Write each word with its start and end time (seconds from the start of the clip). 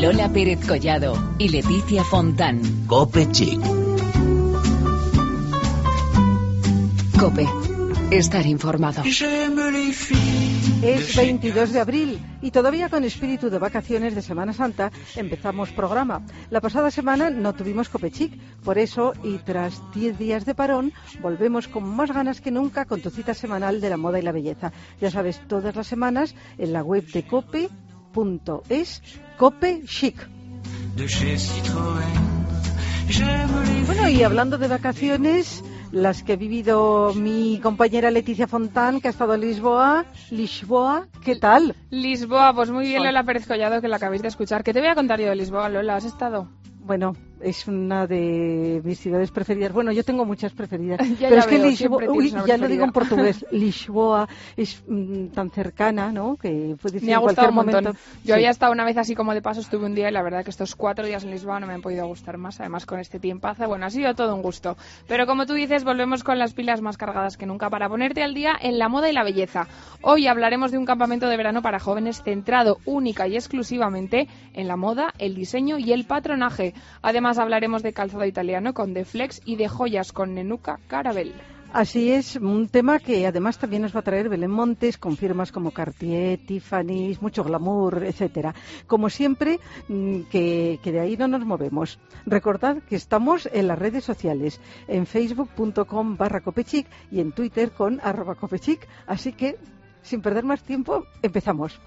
Lola 0.00 0.32
Pérez 0.32 0.66
Collado 0.66 1.12
y 1.36 1.50
Leticia 1.50 2.02
Fontán. 2.04 2.62
Cope 2.86 3.30
Chic. 3.32 3.60
Cope. 7.18 7.46
Estar 8.10 8.46
informado. 8.46 9.02
Es 9.04 9.20
22 11.14 11.74
de 11.74 11.80
abril 11.80 12.18
y 12.40 12.50
todavía 12.50 12.88
con 12.88 13.04
espíritu 13.04 13.50
de 13.50 13.58
vacaciones 13.58 14.14
de 14.14 14.22
Semana 14.22 14.54
Santa 14.54 14.90
empezamos 15.16 15.70
programa. 15.72 16.22
La 16.48 16.62
pasada 16.62 16.90
semana 16.90 17.28
no 17.28 17.52
tuvimos 17.52 17.90
Copechic, 17.90 18.40
por 18.64 18.78
eso 18.78 19.12
y 19.22 19.36
tras 19.38 19.82
10 19.92 20.18
días 20.18 20.46
de 20.46 20.54
parón 20.54 20.94
volvemos 21.20 21.68
con 21.68 21.84
más 21.84 22.10
ganas 22.10 22.40
que 22.40 22.50
nunca 22.50 22.86
con 22.86 23.02
tu 23.02 23.10
cita 23.10 23.34
semanal 23.34 23.82
de 23.82 23.90
la 23.90 23.98
moda 23.98 24.18
y 24.18 24.22
la 24.22 24.32
belleza. 24.32 24.72
Ya 24.98 25.10
sabes, 25.10 25.46
todas 25.46 25.76
las 25.76 25.86
semanas 25.86 26.34
en 26.56 26.72
la 26.72 26.82
web 26.82 27.06
de 27.06 27.26
cope.es 27.26 29.02
Cope 29.40 29.80
Chic. 29.86 30.28
Bueno, 33.86 34.08
y 34.10 34.22
hablando 34.22 34.58
de 34.58 34.68
vacaciones, 34.68 35.64
las 35.92 36.22
que 36.22 36.34
ha 36.34 36.36
vivido 36.36 37.14
mi 37.14 37.58
compañera 37.62 38.10
Leticia 38.10 38.46
Fontán, 38.46 39.00
que 39.00 39.08
ha 39.08 39.10
estado 39.10 39.32
en 39.32 39.40
Lisboa. 39.40 40.04
Lisboa, 40.30 41.08
¿qué 41.24 41.36
tal? 41.36 41.74
Lisboa, 41.88 42.52
pues 42.54 42.70
muy 42.70 42.84
bien, 42.84 43.02
Lola 43.02 43.24
Pérez 43.24 43.46
Collado, 43.46 43.80
que 43.80 43.88
la 43.88 43.96
acabáis 43.96 44.20
de 44.20 44.28
escuchar. 44.28 44.62
¿Qué 44.62 44.74
te 44.74 44.80
voy 44.80 44.90
a 44.90 44.94
contar 44.94 45.18
yo 45.18 45.30
de 45.30 45.36
Lisboa, 45.36 45.70
Lola? 45.70 45.96
¿Has 45.96 46.04
estado? 46.04 46.50
Bueno, 46.80 47.16
es 47.42 47.66
una 47.66 48.06
de 48.06 48.80
mis 48.84 48.98
ciudades 49.00 49.30
preferidas. 49.30 49.72
Bueno, 49.72 49.92
yo 49.92 50.04
tengo 50.04 50.24
muchas 50.24 50.52
preferidas. 50.52 51.00
Ya, 51.20 51.28
pero 51.28 51.34
ya 51.36 51.38
es 51.40 51.46
que 51.46 51.58
veo, 51.58 51.66
Lisboa, 51.70 52.02
uy, 52.08 52.12
tienes 52.12 52.32
una 52.32 52.46
ya 52.46 52.56
lo 52.56 52.68
digo 52.68 52.84
en 52.84 52.92
portugués, 52.92 53.44
Lisboa 53.50 54.28
es 54.56 54.82
mm, 54.86 55.26
tan 55.28 55.50
cercana, 55.50 56.12
¿no? 56.12 56.36
Que 56.36 56.76
puede 56.80 56.94
decir 56.94 57.08
Me 57.08 57.14
ha 57.14 57.18
en 57.18 57.22
gustado 57.22 57.48
cualquier 57.48 57.48
un 57.50 57.54
montón. 57.54 57.84
momento. 57.84 58.00
Yo 58.22 58.26
Sí. 58.26 58.32
había 58.32 58.50
estado 58.50 58.72
una 58.72 58.84
vez 58.84 58.96
así 58.96 59.14
como 59.14 59.34
de 59.34 59.42
paso, 59.42 59.60
estuve 59.60 59.86
un 59.86 59.94
día 59.94 60.08
y 60.08 60.12
la 60.12 60.22
verdad 60.22 60.44
que 60.44 60.50
estos 60.50 60.74
cuatro 60.76 61.04
días 61.06 61.24
en 61.24 61.30
Lisboa 61.30 61.60
no 61.60 61.66
me 61.66 61.74
han 61.74 61.82
podido 61.82 62.06
gustar 62.06 62.38
más, 62.38 62.60
además 62.60 62.86
con 62.86 63.00
este 63.00 63.18
tiempazo. 63.18 63.66
Bueno, 63.66 63.86
ha 63.86 63.90
sido 63.90 64.14
todo 64.14 64.34
un 64.34 64.42
gusto. 64.42 64.76
Pero 65.08 65.26
como 65.26 65.46
tú 65.46 65.54
dices, 65.54 65.84
volvemos 65.84 66.22
con 66.24 66.38
las 66.38 66.54
pilas 66.54 66.80
más 66.80 66.96
cargadas 66.96 67.36
que 67.36 67.46
nunca 67.46 67.68
para 67.70 67.88
ponerte 67.88 68.22
al 68.22 68.34
día 68.34 68.52
en 68.60 68.78
la 68.78 68.88
moda 68.88 69.10
y 69.10 69.12
la 69.12 69.24
belleza. 69.24 69.66
Hoy 70.02 70.26
hablaremos 70.26 70.70
de 70.72 70.78
un 70.78 70.86
campamento 70.86 71.28
de 71.28 71.36
verano 71.36 71.62
para 71.62 71.78
jóvenes 71.80 72.22
centrado 72.22 72.78
única 72.84 73.26
y 73.28 73.36
exclusivamente 73.36 74.28
en 74.54 74.68
la 74.68 74.76
moda, 74.76 75.12
el 75.18 75.34
diseño 75.34 75.78
y 75.78 75.92
el 75.92 76.04
patronaje. 76.06 76.74
Además 77.02 77.29
hablaremos 77.38 77.82
de 77.82 77.92
calzado 77.92 78.24
italiano 78.24 78.74
con 78.74 78.94
The 78.94 79.04
Flex 79.04 79.40
y 79.44 79.56
de 79.56 79.68
joyas 79.68 80.12
con 80.12 80.34
Nenuca 80.34 80.78
Carabel. 80.86 81.34
Así 81.72 82.10
es, 82.10 82.34
un 82.34 82.68
tema 82.68 82.98
que 82.98 83.24
además 83.28 83.58
también 83.58 83.82
nos 83.82 83.94
va 83.94 84.00
a 84.00 84.02
traer 84.02 84.28
Belén 84.28 84.50
Montes 84.50 84.98
con 84.98 85.16
firmas 85.16 85.52
como 85.52 85.70
Cartier, 85.70 86.40
Tiffany's, 86.44 87.22
mucho 87.22 87.44
glamour, 87.44 88.02
etcétera. 88.02 88.56
Como 88.88 89.08
siempre, 89.08 89.60
mm, 89.86 90.22
que, 90.22 90.80
que 90.82 90.90
de 90.90 90.98
ahí 90.98 91.16
no 91.16 91.28
nos 91.28 91.44
movemos. 91.46 92.00
Recordad 92.26 92.82
que 92.82 92.96
estamos 92.96 93.48
en 93.52 93.68
las 93.68 93.78
redes 93.78 94.02
sociales, 94.02 94.60
en 94.88 95.06
facebook.com 95.06 96.16
barra 96.16 96.40
copechic 96.40 96.88
y 97.12 97.20
en 97.20 97.30
twitter 97.30 97.70
con 97.70 98.00
arroba 98.02 98.34
copechic. 98.34 98.88
Así 99.06 99.32
que, 99.32 99.56
sin 100.02 100.22
perder 100.22 100.42
más 100.42 100.64
tiempo, 100.64 101.04
empezamos. 101.22 101.80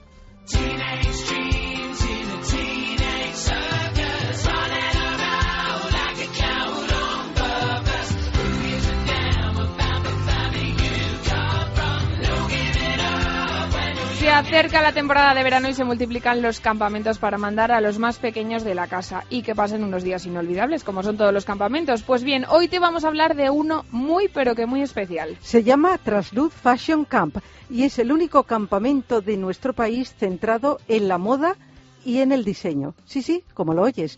Acerca 14.34 14.82
la 14.82 14.94
temporada 14.94 15.36
de 15.36 15.44
verano 15.44 15.70
y 15.70 15.76
se 15.76 15.84
multiplican 15.84 16.42
los 16.42 16.60
campamentos 16.60 17.20
para 17.20 17.38
mandar 17.38 17.72
a 17.72 17.82
los 17.82 18.00
más 18.00 18.18
pequeños 18.18 18.64
de 18.64 18.74
la 18.74 18.88
casa 18.88 19.26
y 19.30 19.44
que 19.44 19.54
pasen 19.54 19.84
unos 19.84 20.02
días 20.02 20.26
inolvidables, 20.26 20.84
como 20.84 21.04
son 21.04 21.18
todos 21.18 21.32
los 21.32 21.46
campamentos. 21.46 22.02
Pues 22.02 22.24
bien, 22.24 22.44
hoy 22.50 22.68
te 22.68 22.80
vamos 22.80 23.06
a 23.06 23.10
hablar 23.10 23.36
de 23.36 23.52
uno 23.52 23.86
muy 23.92 24.30
pero 24.30 24.56
que 24.56 24.66
muy 24.66 24.82
especial. 24.82 25.38
Se 25.40 25.62
llama 25.64 26.00
Trasluz 26.00 26.52
Fashion 26.52 27.06
Camp 27.06 27.38
y 27.70 27.84
es 27.84 28.00
el 28.00 28.12
único 28.12 28.44
campamento 28.44 29.22
de 29.22 29.38
nuestro 29.38 29.74
país 29.74 30.16
centrado 30.16 30.80
en 30.88 31.08
la 31.08 31.20
moda 31.20 31.56
y 32.04 32.20
en 32.20 32.32
el 32.32 32.44
diseño. 32.44 32.96
Sí, 33.06 33.22
sí, 33.22 33.44
como 33.54 33.76
lo 33.76 33.84
oyes. 33.84 34.18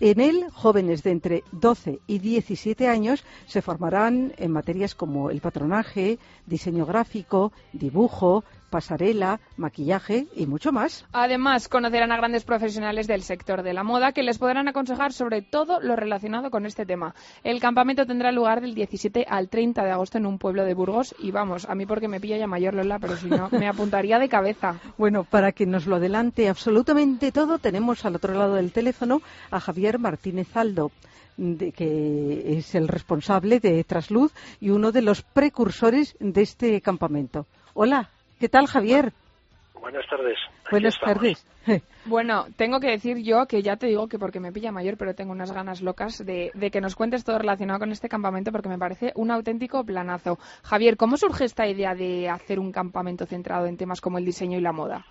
En 0.00 0.20
él, 0.20 0.46
jóvenes 0.52 1.02
de 1.02 1.12
entre 1.12 1.44
12 1.52 2.00
y 2.06 2.18
17 2.18 2.88
años 2.88 3.24
se 3.46 3.62
formarán 3.62 4.34
en 4.36 4.50
materias 4.50 4.94
como 4.94 5.30
el 5.30 5.40
patronaje, 5.40 6.18
diseño 6.46 6.84
gráfico, 6.84 7.52
dibujo, 7.72 8.44
pasarela, 8.74 9.38
maquillaje 9.56 10.26
y 10.34 10.46
mucho 10.46 10.72
más. 10.72 11.06
Además, 11.12 11.68
conocerán 11.68 12.10
a 12.10 12.16
grandes 12.16 12.42
profesionales 12.42 13.06
del 13.06 13.22
sector 13.22 13.62
de 13.62 13.72
la 13.72 13.84
moda 13.84 14.10
que 14.10 14.24
les 14.24 14.38
podrán 14.38 14.66
aconsejar 14.66 15.12
sobre 15.12 15.42
todo 15.42 15.78
lo 15.80 15.94
relacionado 15.94 16.50
con 16.50 16.66
este 16.66 16.84
tema. 16.84 17.14
El 17.44 17.60
campamento 17.60 18.04
tendrá 18.04 18.32
lugar 18.32 18.60
del 18.60 18.74
17 18.74 19.26
al 19.28 19.48
30 19.48 19.84
de 19.84 19.92
agosto 19.92 20.18
en 20.18 20.26
un 20.26 20.38
pueblo 20.40 20.64
de 20.64 20.74
Burgos 20.74 21.14
y 21.20 21.30
vamos, 21.30 21.66
a 21.68 21.76
mí 21.76 21.86
porque 21.86 22.08
me 22.08 22.18
pilla 22.20 22.36
ya 22.36 22.48
mayor 22.48 22.74
Lola, 22.74 22.98
pero 22.98 23.16
si 23.16 23.28
no, 23.28 23.48
me 23.52 23.68
apuntaría 23.68 24.18
de 24.18 24.28
cabeza. 24.28 24.74
Bueno, 24.98 25.22
para 25.22 25.52
que 25.52 25.66
nos 25.66 25.86
lo 25.86 25.94
adelante 25.94 26.48
absolutamente 26.48 27.30
todo, 27.30 27.60
tenemos 27.60 28.04
al 28.04 28.16
otro 28.16 28.34
lado 28.34 28.54
del 28.56 28.72
teléfono 28.72 29.22
a 29.52 29.60
Javier 29.60 30.00
Martínez 30.00 30.48
Aldo, 30.56 30.90
de- 31.36 31.70
que 31.70 32.58
es 32.58 32.74
el 32.74 32.88
responsable 32.88 33.60
de 33.60 33.84
Trasluz 33.84 34.32
y 34.60 34.70
uno 34.70 34.90
de 34.90 35.02
los 35.02 35.22
precursores 35.22 36.16
de 36.18 36.42
este 36.42 36.80
campamento. 36.80 37.46
Hola, 37.74 38.10
¿qué 38.44 38.50
tal 38.50 38.66
Javier? 38.66 39.14
Buenas 39.80 40.06
tardes. 40.06 40.36
Aquí 40.64 40.70
Buenas 40.72 40.94
estamos. 40.94 41.16
tardes. 41.16 41.46
Bueno, 42.04 42.44
tengo 42.58 42.78
que 42.78 42.88
decir 42.90 43.16
yo 43.22 43.46
que 43.46 43.62
ya 43.62 43.76
te 43.76 43.86
digo 43.86 44.06
que 44.06 44.18
porque 44.18 44.38
me 44.38 44.52
pilla 44.52 44.70
mayor, 44.70 44.98
pero 44.98 45.14
tengo 45.14 45.32
unas 45.32 45.50
ganas 45.50 45.80
locas 45.80 46.22
de, 46.22 46.50
de 46.52 46.70
que 46.70 46.82
nos 46.82 46.94
cuentes 46.94 47.24
todo 47.24 47.38
relacionado 47.38 47.78
con 47.80 47.90
este 47.90 48.10
campamento 48.10 48.52
porque 48.52 48.68
me 48.68 48.76
parece 48.76 49.12
un 49.14 49.30
auténtico 49.30 49.82
planazo. 49.82 50.38
Javier, 50.62 50.98
¿cómo 50.98 51.16
surge 51.16 51.46
esta 51.46 51.66
idea 51.66 51.94
de 51.94 52.28
hacer 52.28 52.60
un 52.60 52.70
campamento 52.70 53.24
centrado 53.24 53.64
en 53.64 53.78
temas 53.78 54.02
como 54.02 54.18
el 54.18 54.26
diseño 54.26 54.58
y 54.58 54.60
la 54.60 54.72
moda? 54.72 55.06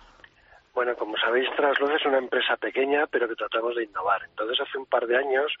Bueno, 0.74 0.96
como 0.96 1.16
sabéis, 1.16 1.48
Trasluz 1.54 1.92
es 1.92 2.04
una 2.04 2.18
empresa 2.18 2.56
pequeña, 2.56 3.06
pero 3.06 3.28
que 3.28 3.36
tratamos 3.36 3.76
de 3.76 3.84
innovar. 3.84 4.24
Entonces, 4.24 4.60
hace 4.60 4.76
un 4.76 4.86
par 4.86 5.06
de 5.06 5.16
años 5.16 5.52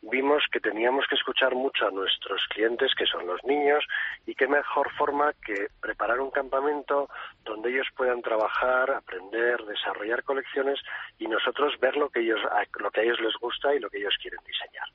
vimos 0.00 0.44
que 0.52 0.60
teníamos 0.60 1.06
que 1.08 1.16
escuchar 1.16 1.56
mucho 1.56 1.88
a 1.88 1.90
nuestros 1.90 2.40
clientes, 2.50 2.94
que 2.94 3.04
son 3.04 3.26
los 3.26 3.42
niños, 3.44 3.84
y 4.26 4.34
qué 4.36 4.46
mejor 4.46 4.88
forma 4.92 5.32
que 5.44 5.66
preparar 5.80 6.20
un 6.20 6.30
campamento 6.30 7.08
donde 7.44 7.70
ellos 7.70 7.88
puedan 7.96 8.22
trabajar, 8.22 8.92
aprender, 8.92 9.60
desarrollar 9.64 10.22
colecciones 10.22 10.78
y 11.18 11.26
nosotros 11.26 11.78
ver 11.80 11.96
lo 11.96 12.08
que 12.08 12.20
ellos 12.20 12.40
lo 12.78 12.90
que 12.92 13.00
a 13.00 13.02
ellos 13.02 13.20
les 13.20 13.34
gusta 13.40 13.74
y 13.74 13.80
lo 13.80 13.90
que 13.90 13.98
ellos 13.98 14.16
quieren 14.22 14.40
diseñar. 14.46 14.86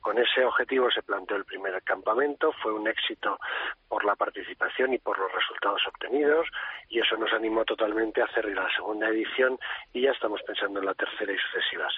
Con 0.00 0.18
ese 0.18 0.44
objetivo 0.44 0.88
se 0.90 1.02
planteó 1.02 1.36
el 1.36 1.44
primer 1.44 1.82
campamento, 1.82 2.52
fue 2.62 2.72
un 2.72 2.86
éxito 2.86 3.40
por 3.88 4.04
la 4.04 4.14
participación 4.14 4.94
y 4.94 4.98
por 4.98 5.18
los 5.18 5.32
resultados 5.32 5.82
obtenidos 5.88 6.46
y 6.88 7.00
eso 7.00 7.16
nos 7.16 7.32
animó 7.32 7.64
totalmente 7.64 8.22
a 8.22 8.26
hacer 8.26 8.44
la 8.46 8.72
segunda 8.74 9.10
edición 9.16 9.58
y 9.92 10.02
ya 10.02 10.10
estamos 10.10 10.40
pensando 10.46 10.80
en 10.80 10.86
la 10.86 10.94
tercera 10.94 11.32
y 11.32 11.36
sucesivas. 11.38 11.94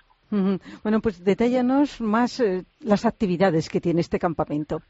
Bueno, 0.82 1.00
pues 1.00 1.24
detállanos 1.24 2.00
más 2.00 2.40
eh, 2.40 2.64
las 2.80 3.06
actividades 3.06 3.68
que 3.68 3.80
tiene 3.80 4.00
este 4.00 4.18
campamento. 4.18 4.82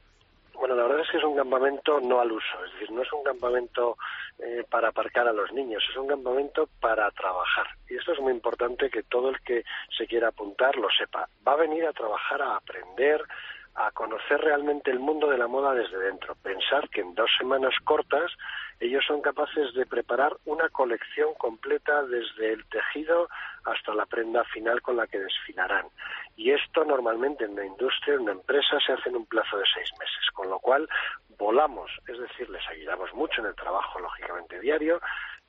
Bueno, 0.54 0.74
la 0.74 0.82
verdad 0.82 1.02
es 1.02 1.10
que 1.12 1.18
es 1.18 1.24
un 1.24 1.36
campamento 1.36 2.00
no 2.00 2.20
al 2.20 2.32
uso, 2.32 2.64
es 2.66 2.72
decir, 2.72 2.90
no 2.90 3.02
es 3.02 3.12
un 3.12 3.22
campamento 3.22 3.96
eh, 4.40 4.64
para 4.68 4.88
aparcar 4.88 5.28
a 5.28 5.32
los 5.32 5.52
niños, 5.52 5.84
es 5.88 5.96
un 5.96 6.08
campamento 6.08 6.68
para 6.80 7.08
trabajar. 7.12 7.68
Y 7.88 7.94
esto 7.94 8.12
es 8.12 8.20
muy 8.20 8.32
importante 8.32 8.90
que 8.90 9.04
todo 9.04 9.30
el 9.30 9.40
que 9.42 9.62
se 9.96 10.08
quiera 10.08 10.28
apuntar 10.28 10.74
lo 10.76 10.88
sepa. 10.90 11.28
Va 11.46 11.52
a 11.52 11.56
venir 11.56 11.86
a 11.86 11.92
trabajar, 11.92 12.42
a 12.42 12.56
aprender, 12.56 13.22
a 13.74 13.90
conocer 13.92 14.40
realmente 14.40 14.90
el 14.90 14.98
mundo 14.98 15.28
de 15.28 15.38
la 15.38 15.46
moda 15.46 15.72
desde 15.74 15.98
dentro. 15.98 16.34
Pensar 16.36 16.88
que 16.88 17.00
en 17.00 17.14
dos 17.14 17.30
semanas 17.38 17.74
cortas 17.84 18.32
ellos 18.80 19.04
son 19.06 19.20
capaces 19.20 19.74
de 19.74 19.86
preparar 19.86 20.36
una 20.44 20.68
colección 20.68 21.34
completa 21.34 22.02
desde 22.04 22.52
el 22.52 22.64
tejido 22.66 23.28
hasta 23.64 23.94
la 23.94 24.06
prenda 24.06 24.44
final 24.44 24.82
con 24.82 24.96
la 24.96 25.06
que 25.06 25.18
desfilarán. 25.18 25.86
Y 26.36 26.52
esto 26.52 26.84
normalmente 26.84 27.44
en 27.44 27.56
la 27.56 27.64
industria, 27.64 28.14
en 28.14 28.20
una 28.20 28.32
empresa, 28.32 28.78
se 28.84 28.92
hace 28.92 29.08
en 29.08 29.16
un 29.16 29.26
plazo 29.26 29.58
de 29.58 29.64
seis 29.74 29.90
meses, 29.98 30.30
con 30.32 30.48
lo 30.48 30.58
cual 30.60 30.88
volamos, 31.38 31.90
es 32.06 32.18
decir, 32.18 32.48
les 32.50 32.66
ayudamos 32.68 33.12
mucho 33.14 33.40
en 33.40 33.48
el 33.48 33.54
trabajo, 33.54 33.98
lógicamente, 34.00 34.60
diario, 34.60 35.00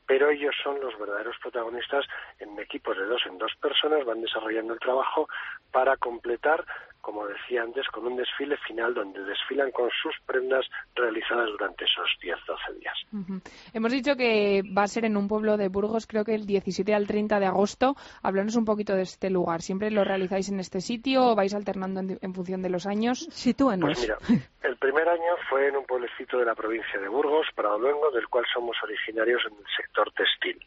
pero 0.10 0.32
ellos 0.32 0.56
son 0.64 0.80
los 0.82 0.98
verdaderos 0.98 1.36
protagonistas 1.40 2.04
en 2.40 2.58
equipos 2.60 2.98
de 2.98 3.06
dos 3.06 3.22
en 3.28 3.38
dos 3.38 3.52
personas, 3.62 4.04
van 4.06 4.22
desarrollando 4.22 4.74
el 4.74 4.80
trabajo 4.80 5.30
para 5.72 5.98
completar 5.98 6.66
como 7.02 7.26
decía 7.28 7.64
antes, 7.64 7.88
con 7.88 8.06
un 8.06 8.18
desfile 8.18 8.58
final 8.68 8.94
donde 8.94 9.24
desfilan 9.24 9.72
con 9.72 9.90
sus 10.02 10.16
prendas 10.26 10.66
realizadas 10.96 11.50
durante 11.50 11.86
esos 11.86 12.08
10-12 12.22 12.80
días. 12.80 13.44
Hemos 13.74 13.92
dicho 13.92 14.16
que 14.16 14.62
va 14.78 14.84
a 14.84 14.88
ser 14.88 15.06
en 15.06 15.18
un 15.18 15.28
pueblo 15.28 15.58
de 15.58 15.70
Burgos, 15.70 16.08
creo 16.08 16.26
que 16.26 16.36
el 16.36 16.46
17 16.46 16.94
al 16.94 17.08
30 17.08 17.40
de 17.40 17.46
agosto. 17.46 17.96
Háblanos 18.22 18.56
un 18.56 18.66
poquito 18.66 18.96
de 18.96 19.04
este 19.04 19.30
lugar. 19.30 19.62
¿Siempre 19.62 19.92
lo 19.92 20.04
realizáis 20.04 20.50
en 20.50 20.60
este 20.60 20.82
sitio 20.82 21.28
o 21.28 21.36
vais 21.36 21.54
alternando 21.54 22.02
en, 22.02 22.34
función 22.34 22.62
de 22.62 22.70
los 22.70 22.86
años? 22.86 23.28
Sitúanos. 23.32 23.90
Pues 23.90 24.02
mira, 24.02 24.18
el 24.64 24.78
primer 24.78 25.08
año 25.08 25.36
fue 25.50 25.68
en 25.68 25.78
un 25.78 25.86
pueblecito 25.86 26.38
de 26.38 26.46
la 26.46 26.56
provincia 26.56 27.00
de 27.00 27.08
Burgos, 27.08 27.48
Luengo, 27.80 28.12
del 28.12 28.28
cual 28.28 28.46
somos 28.54 28.76
originarios 28.84 29.42
en 29.46 29.54
el 29.54 29.66
sector 29.76 30.12
textil. 30.12 30.60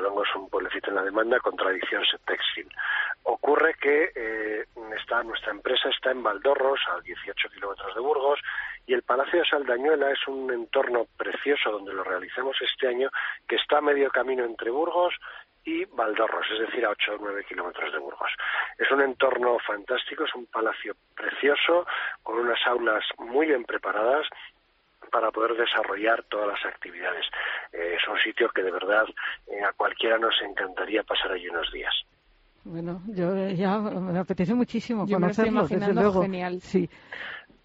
Luengo 0.00 0.22
es 0.22 0.34
un 0.34 0.48
pueblecito 0.48 0.90
en 0.90 0.96
la 0.96 1.02
demanda 1.02 1.38
con 1.40 1.56
tradición 1.56 2.02
textil. 2.26 2.68
Ocurre 3.24 3.74
que 3.80 4.10
eh, 4.14 4.64
está, 4.96 5.22
nuestra 5.22 5.52
empresa 5.52 5.68
está 5.86 6.10
en 6.10 6.22
Valdorros, 6.22 6.80
a 6.88 7.00
18 7.00 7.48
kilómetros 7.50 7.94
de 7.94 8.00
Burgos, 8.00 8.40
y 8.86 8.94
el 8.94 9.02
Palacio 9.02 9.40
de 9.40 9.46
Saldañuela 9.46 10.10
es 10.10 10.26
un 10.26 10.50
entorno 10.52 11.06
precioso 11.16 11.70
donde 11.70 11.92
lo 11.92 12.04
realizamos 12.04 12.56
este 12.60 12.88
año, 12.88 13.10
que 13.46 13.56
está 13.56 13.78
a 13.78 13.82
medio 13.82 14.10
camino 14.10 14.44
entre 14.44 14.70
Burgos 14.70 15.14
y 15.64 15.84
Valdorros, 15.84 16.46
es 16.52 16.60
decir, 16.60 16.86
a 16.86 16.90
8 16.90 17.14
o 17.14 17.18
9 17.20 17.44
kilómetros 17.44 17.92
de 17.92 17.98
Burgos. 17.98 18.30
Es 18.78 18.90
un 18.90 19.02
entorno 19.02 19.58
fantástico, 19.58 20.24
es 20.24 20.34
un 20.34 20.46
palacio 20.46 20.94
precioso, 21.14 21.86
con 22.22 22.38
unas 22.38 22.64
aulas 22.66 23.04
muy 23.18 23.46
bien 23.46 23.64
preparadas 23.64 24.26
para 25.10 25.30
poder 25.30 25.54
desarrollar 25.54 26.22
todas 26.24 26.48
las 26.48 26.64
actividades. 26.64 27.26
Eh, 27.72 27.96
es 28.00 28.08
un 28.08 28.18
sitio 28.18 28.48
que 28.50 28.62
de 28.62 28.70
verdad 28.70 29.06
eh, 29.46 29.62
a 29.62 29.72
cualquiera 29.72 30.18
nos 30.18 30.40
encantaría 30.42 31.02
pasar 31.02 31.32
allí 31.32 31.48
unos 31.48 31.70
días. 31.72 31.94
Bueno, 32.64 33.02
yo 33.08 33.48
ya 33.50 33.78
me 33.78 34.18
apetece 34.18 34.54
muchísimo 34.54 35.06
yo 35.06 35.16
conocerlo, 35.16 35.62
me 35.62 35.68
desde 35.68 35.94
luego. 35.94 36.22
Genial. 36.22 36.60
Sí. 36.60 36.88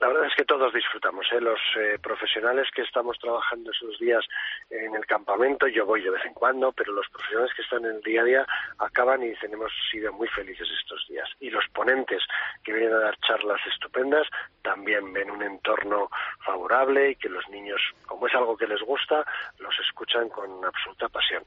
La 0.04 0.10
verdad 0.10 0.26
es 0.28 0.36
que 0.36 0.44
todos 0.44 0.74
disfrutamos. 0.74 1.26
¿eh? 1.32 1.40
Los 1.40 1.62
eh, 1.80 1.98
profesionales 1.98 2.68
que 2.76 2.82
estamos 2.82 3.18
trabajando 3.20 3.72
esos 3.72 3.98
días 4.00 4.26
en 4.70 4.94
el 4.96 5.06
campamento, 5.06 5.66
yo 5.66 5.86
voy 5.86 6.02
de 6.02 6.10
vez 6.10 6.26
en 6.26 6.34
cuando, 6.34 6.74
pero 6.74 6.92
los 6.92 7.08
profesionales 7.08 7.54
que 7.56 7.62
están 7.62 7.86
en 7.86 7.96
el 7.96 8.02
día 8.02 8.22
a 8.22 8.26
día 8.26 8.48
acaban 8.80 9.24
y 9.24 9.30
dicen 9.30 9.54
hemos 9.54 9.72
sido 9.90 10.12
muy 10.12 10.28
felices 10.28 10.68
estos 10.78 11.08
días. 11.08 11.30
Y 11.40 11.52
los 11.52 11.64
ponentes 11.74 12.22
que 12.66 12.74
vienen 12.74 12.92
a 12.92 13.00
dar 13.00 13.18
charlas 13.20 13.62
estupendas 13.72 14.28
también 14.62 15.14
ven 15.14 15.32
un 15.32 15.42
entorno 15.42 16.10
favorable 16.46 17.12
y 17.12 17.16
que 17.16 17.30
los 17.30 17.48
niños, 17.48 17.80
como 18.06 18.28
es 18.28 18.36
algo 18.36 18.58
que 18.58 18.68
les 18.68 18.82
gusta, 18.82 19.26
los 19.60 19.74
escuchan 19.88 20.28
con 20.28 20.66
absoluta 20.66 21.08
pasión. 21.08 21.44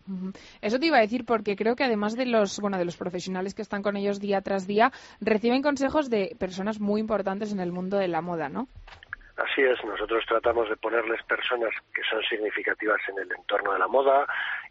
Eso 0.62 0.78
te 0.78 0.86
iba 0.86 0.96
a 0.96 1.02
decir 1.02 1.26
porque 1.26 1.56
creo 1.56 1.76
que 1.76 1.84
además 1.84 2.16
de 2.16 2.24
los, 2.24 2.58
bueno, 2.60 2.78
de 2.78 2.86
los 2.86 2.96
profesionales 2.96 3.54
que 3.54 3.60
están 3.60 3.82
con 3.82 3.98
ellos 3.98 4.18
día 4.18 4.40
tras 4.40 4.66
día, 4.66 4.92
reciben 5.20 5.60
consejos 5.60 6.08
de 6.08 6.34
personas 6.40 6.80
muy 6.80 7.02
importantes 7.02 7.52
en 7.52 7.60
el 7.60 7.70
mundo 7.70 7.98
de 7.98 8.08
la 8.08 8.22
moda 8.22 8.45
¿no? 8.48 8.68
Así 9.36 9.60
es, 9.60 9.84
nosotros 9.84 10.24
tratamos 10.26 10.68
de 10.70 10.76
ponerles 10.76 11.22
personas 11.24 11.70
que 11.94 12.02
son 12.08 12.22
significativas 12.22 13.00
en 13.08 13.18
el 13.18 13.30
entorno 13.30 13.74
de 13.74 13.78
la 13.78 13.86
moda 13.86 14.26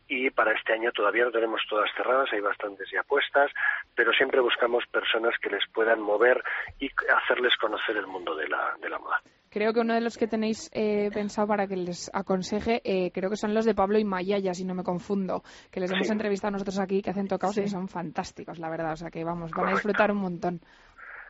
y 0.07 0.31
para 0.31 0.53
este 0.53 0.73
año 0.73 0.91
todavía 0.91 1.25
no 1.25 1.31
tenemos 1.31 1.61
todas 1.69 1.89
cerradas, 1.95 2.29
hay 2.33 2.41
bastantes 2.41 2.89
ya 2.91 3.03
puestas, 3.03 3.51
pero 3.95 4.11
siempre 4.13 4.41
buscamos 4.41 4.83
personas 4.91 5.35
que 5.39 5.51
les 5.51 5.63
puedan 5.71 6.01
mover 6.01 6.43
y 6.79 6.89
hacerles 7.15 7.55
conocer 7.57 7.97
el 7.97 8.07
mundo 8.07 8.35
de 8.35 8.47
la, 8.47 8.75
de 8.81 8.89
la 8.89 8.97
moda. 8.97 9.21
Creo 9.55 9.71
que 9.71 9.79
uno 9.79 9.93
de 9.93 10.01
los 10.01 10.17
que 10.17 10.27
tenéis 10.27 10.69
eh, 10.73 11.09
pensado 11.13 11.47
para 11.47 11.65
que 11.65 11.77
les 11.77 12.11
aconseje, 12.13 12.81
eh, 12.83 13.11
creo 13.11 13.29
que 13.29 13.37
son 13.37 13.53
los 13.53 13.65
de 13.65 13.73
Pablo 13.73 13.97
y 13.97 14.03
Maya, 14.03 14.37
ya 14.37 14.53
si 14.53 14.65
no 14.65 14.75
me 14.75 14.83
confundo, 14.83 15.43
que 15.71 15.79
les 15.79 15.91
hemos 15.91 16.09
entrevistado 16.09 16.51
nosotros 16.51 16.77
aquí, 16.79 17.01
que 17.01 17.11
hacen 17.11 17.27
tocados 17.27 17.57
y 17.59 17.67
son 17.69 17.87
fantásticos, 17.87 18.59
la 18.59 18.69
verdad. 18.69 18.91
O 18.91 18.97
sea 18.97 19.09
que 19.09 19.23
vamos, 19.23 19.51
van 19.51 19.69
a 19.69 19.71
disfrutar 19.71 20.11
un 20.11 20.17
montón. 20.17 20.59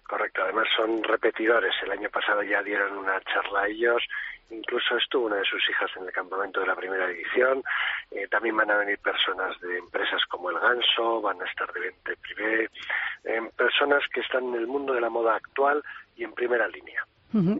Correcto, 0.07 0.43
además 0.43 0.67
son 0.75 1.03
repetidores. 1.03 1.73
El 1.83 1.91
año 1.91 2.09
pasado 2.09 2.43
ya 2.43 2.61
dieron 2.61 2.97
una 2.97 3.19
charla 3.21 3.61
a 3.61 3.67
ellos, 3.67 4.03
incluso 4.51 4.97
estuvo 4.97 5.25
una 5.25 5.37
de 5.37 5.45
sus 5.45 5.67
hijas 5.67 5.89
en 5.97 6.05
el 6.05 6.11
campamento 6.11 6.59
de 6.59 6.67
la 6.67 6.75
primera 6.75 7.09
edición. 7.09 7.63
Eh, 8.11 8.27
también 8.29 8.55
van 8.55 8.69
a 8.69 8.77
venir 8.77 8.99
personas 8.99 9.59
de 9.61 9.79
empresas 9.79 10.21
como 10.29 10.51
El 10.51 10.59
Ganso, 10.59 11.21
van 11.21 11.41
a 11.41 11.45
estar 11.45 11.71
de 11.73 11.79
Vente 11.79 12.15
Privé, 12.17 12.69
eh, 13.23 13.41
personas 13.57 14.03
que 14.13 14.19
están 14.19 14.43
en 14.45 14.55
el 14.55 14.67
mundo 14.67 14.93
de 14.93 15.01
la 15.01 15.09
moda 15.09 15.35
actual 15.35 15.83
y 16.15 16.23
en 16.23 16.33
primera 16.33 16.67
línea. 16.67 17.03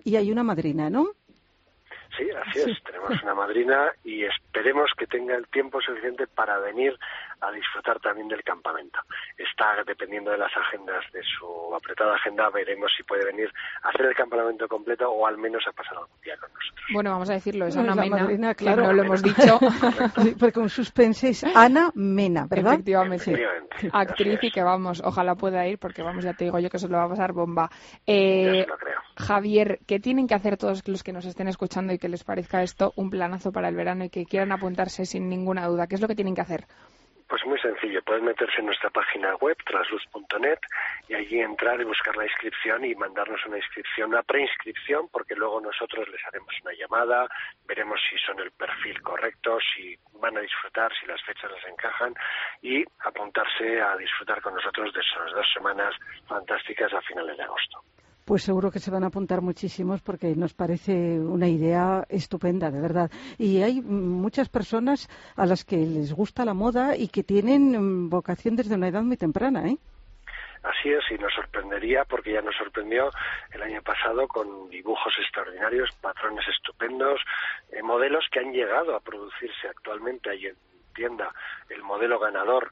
Y 0.05 0.15
hay 0.15 0.31
una 0.31 0.43
madrina, 0.43 0.89
¿no? 0.89 1.09
Sí, 2.17 2.29
así 2.31 2.59
es. 2.59 2.83
Tenemos 2.83 3.21
una 3.23 3.33
madrina 3.33 3.91
y 4.03 4.23
esperemos 4.23 4.89
que 4.97 5.07
tenga 5.07 5.35
el 5.35 5.47
tiempo 5.47 5.81
suficiente 5.81 6.27
para 6.27 6.59
venir 6.59 6.97
a 7.41 7.51
disfrutar 7.51 7.99
también 7.99 8.27
del 8.27 8.43
campamento. 8.43 8.99
Está 9.37 9.83
dependiendo 9.85 10.31
de 10.31 10.37
las 10.37 10.51
agendas, 10.55 11.03
de 11.11 11.21
su 11.23 11.73
apretada 11.75 12.15
agenda, 12.15 12.49
veremos 12.49 12.91
si 12.95 13.03
puede 13.03 13.25
venir 13.25 13.51
a 13.83 13.89
hacer 13.89 14.05
el 14.07 14.15
campamento 14.15 14.67
completo 14.67 15.09
o 15.09 15.25
al 15.27 15.37
menos 15.37 15.63
a 15.67 15.71
pasar 15.71 15.97
algún 15.97 16.21
día 16.23 16.35
con 16.37 16.51
nosotros. 16.53 16.85
Bueno, 16.93 17.11
vamos 17.11 17.29
a 17.29 17.33
decirlo, 17.33 17.67
es 17.67 17.77
Ana 17.77 17.95
Mena, 17.95 18.17
madrina, 18.17 18.53
claro. 18.55 18.83
no 18.83 18.93
lo 18.93 19.03
hemos 19.03 19.21
dicho. 19.21 19.59
porque 20.39 20.59
un 20.59 20.69
suspense 20.69 21.29
es 21.29 21.43
Ana 21.43 21.91
Mena, 21.95 22.47
¿verdad? 22.49 22.73
Efectivamente. 22.73 23.47
Actriz 23.91 24.39
y 24.41 24.51
que 24.51 24.63
vamos, 24.63 25.01
ojalá 25.03 25.35
pueda 25.35 25.67
ir 25.67 25.77
porque 25.77 26.01
vamos, 26.01 26.23
ya 26.23 26.33
te 26.33 26.45
digo 26.45 26.59
yo 26.59 26.69
que 26.69 26.79
se 26.79 26.87
lo 26.87 26.97
va 26.97 27.05
a 27.05 27.09
pasar 27.09 27.33
bomba. 27.33 27.69
Eh, 28.05 28.65
lo 28.67 28.77
creo. 28.77 28.99
Javier, 29.17 29.79
¿qué 29.87 29.99
tienen 29.99 30.27
que 30.27 30.35
hacer 30.35 30.57
todos 30.57 30.87
los 30.87 31.03
que 31.03 31.13
nos 31.13 31.25
estén 31.25 31.47
escuchando 31.47 31.93
y 31.93 31.97
que 31.97 32.09
les 32.09 32.23
parezca 32.23 32.63
esto 32.63 32.93
un 32.95 33.09
planazo 33.09 33.51
para 33.51 33.69
el 33.69 33.75
verano 33.75 34.03
y 34.03 34.09
que 34.09 34.25
quieran 34.25 34.51
apuntarse 34.51 35.05
sin 35.05 35.29
ninguna 35.29 35.67
duda? 35.67 35.87
¿Qué 35.87 35.95
es 35.95 36.01
lo 36.01 36.07
que 36.07 36.15
tienen 36.15 36.35
que 36.35 36.41
hacer? 36.41 36.65
Pues 37.27 37.43
muy 37.43 37.59
sencillo, 37.59 38.03
pueden 38.03 38.25
meterse 38.25 38.59
en 38.59 38.67
nuestra 38.67 38.91
página 38.91 39.35
web, 39.37 39.57
trasluz.net, 39.65 40.59
y 41.07 41.15
allí 41.15 41.41
entrar 41.41 41.81
y 41.81 41.83
buscar 41.83 42.15
la 42.15 42.25
inscripción 42.25 42.85
y 42.85 42.93
mandarnos 42.93 43.43
una 43.47 43.57
inscripción, 43.57 44.09
una 44.09 44.21
preinscripción, 44.21 45.09
porque 45.09 45.35
luego 45.35 45.59
nosotros 45.59 46.07
les 46.09 46.23
haremos 46.27 46.53
una 46.61 46.73
llamada, 46.73 47.27
veremos 47.65 47.99
si 48.09 48.17
son 48.19 48.39
el 48.39 48.51
perfil 48.51 49.01
correcto, 49.01 49.57
si 49.75 49.97
van 50.19 50.37
a 50.37 50.41
disfrutar, 50.41 50.91
si 50.99 51.07
las 51.07 51.21
fechas 51.23 51.49
les 51.51 51.65
encajan, 51.65 52.13
y 52.61 52.85
apuntarse 52.99 53.81
a 53.81 53.97
disfrutar 53.97 54.39
con 54.41 54.53
nosotros 54.53 54.93
de 54.93 55.01
esas 55.01 55.31
dos 55.31 55.47
semanas 55.51 55.95
fantásticas 56.27 56.93
a 56.93 57.01
finales 57.01 57.35
de 57.37 57.43
agosto. 57.43 57.83
Pues 58.25 58.41
seguro 58.41 58.71
que 58.71 58.79
se 58.79 58.89
van 58.89 59.03
a 59.03 59.07
apuntar 59.07 59.41
muchísimos 59.41 60.01
porque 60.01 60.35
nos 60.35 60.55
parece 60.55 61.19
una 61.19 61.47
idea 61.47 62.05
estupenda, 62.09 62.71
de 62.71 62.81
verdad. 62.81 63.11
Y 63.37 63.61
hay 63.61 63.81
muchas 63.81 64.49
personas 64.49 65.07
a 65.35 65.45
las 65.45 65.63
que 65.63 65.77
les 65.77 66.11
gusta 66.11 66.43
la 66.43 66.55
moda 66.55 66.97
y 66.97 67.07
que 67.09 67.23
tienen 67.23 67.77
mm, 67.77 68.09
vocación 68.09 68.55
desde 68.55 68.73
una 68.73 68.87
edad 68.87 69.03
muy 69.03 69.15
temprana, 69.15 69.67
¿eh? 69.67 69.77
Así 70.63 70.89
es, 70.89 71.03
y 71.11 71.21
nos 71.21 71.31
sorprendería, 71.35 72.05
porque 72.05 72.33
ya 72.33 72.41
nos 72.41 72.55
sorprendió 72.55 73.11
el 73.53 73.61
año 73.61 73.83
pasado 73.83 74.27
con 74.27 74.67
dibujos 74.71 75.13
extraordinarios, 75.19 75.91
patrones 76.01 76.47
estupendos, 76.47 77.21
eh, 77.71 77.83
modelos 77.83 78.25
que 78.31 78.39
han 78.39 78.51
llegado 78.51 78.95
a 78.95 78.99
producirse 79.01 79.67
actualmente 79.67 80.31
ahí 80.31 80.47
en 80.95 81.15
tienda. 81.15 81.33
El 81.69 81.83
modelo 81.83 82.19
ganador 82.19 82.71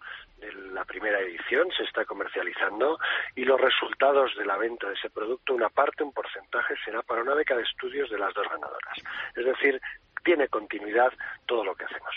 la 0.74 0.84
primera 0.86 1.20
edición 1.20 1.70
se 1.75 1.84
está 1.84 2.06
comercializando 2.06 3.00
y 3.36 3.46
los 3.46 3.60
resultados 3.60 4.31
de 4.38 4.46
la 4.46 4.58
venta 4.58 4.88
de 4.88 4.94
ese 4.94 5.10
producto, 5.10 5.54
una 5.54 5.70
parte, 5.70 6.04
un 6.04 6.12
porcentaje, 6.12 6.75
será 6.84 7.02
para 7.02 7.22
una 7.22 7.34
beca 7.34 7.56
de 7.56 7.64
estudios 7.64 8.10
de 8.10 8.18
las 8.18 8.34
dos 8.34 8.48
ganadoras. 8.50 8.98
Es 9.36 9.46
decir, 9.46 9.80
tiene 10.24 10.48
continuidad 10.48 11.14
todo 11.46 11.64
lo 11.64 11.75
que 11.75 11.86
hacemos. 11.86 12.14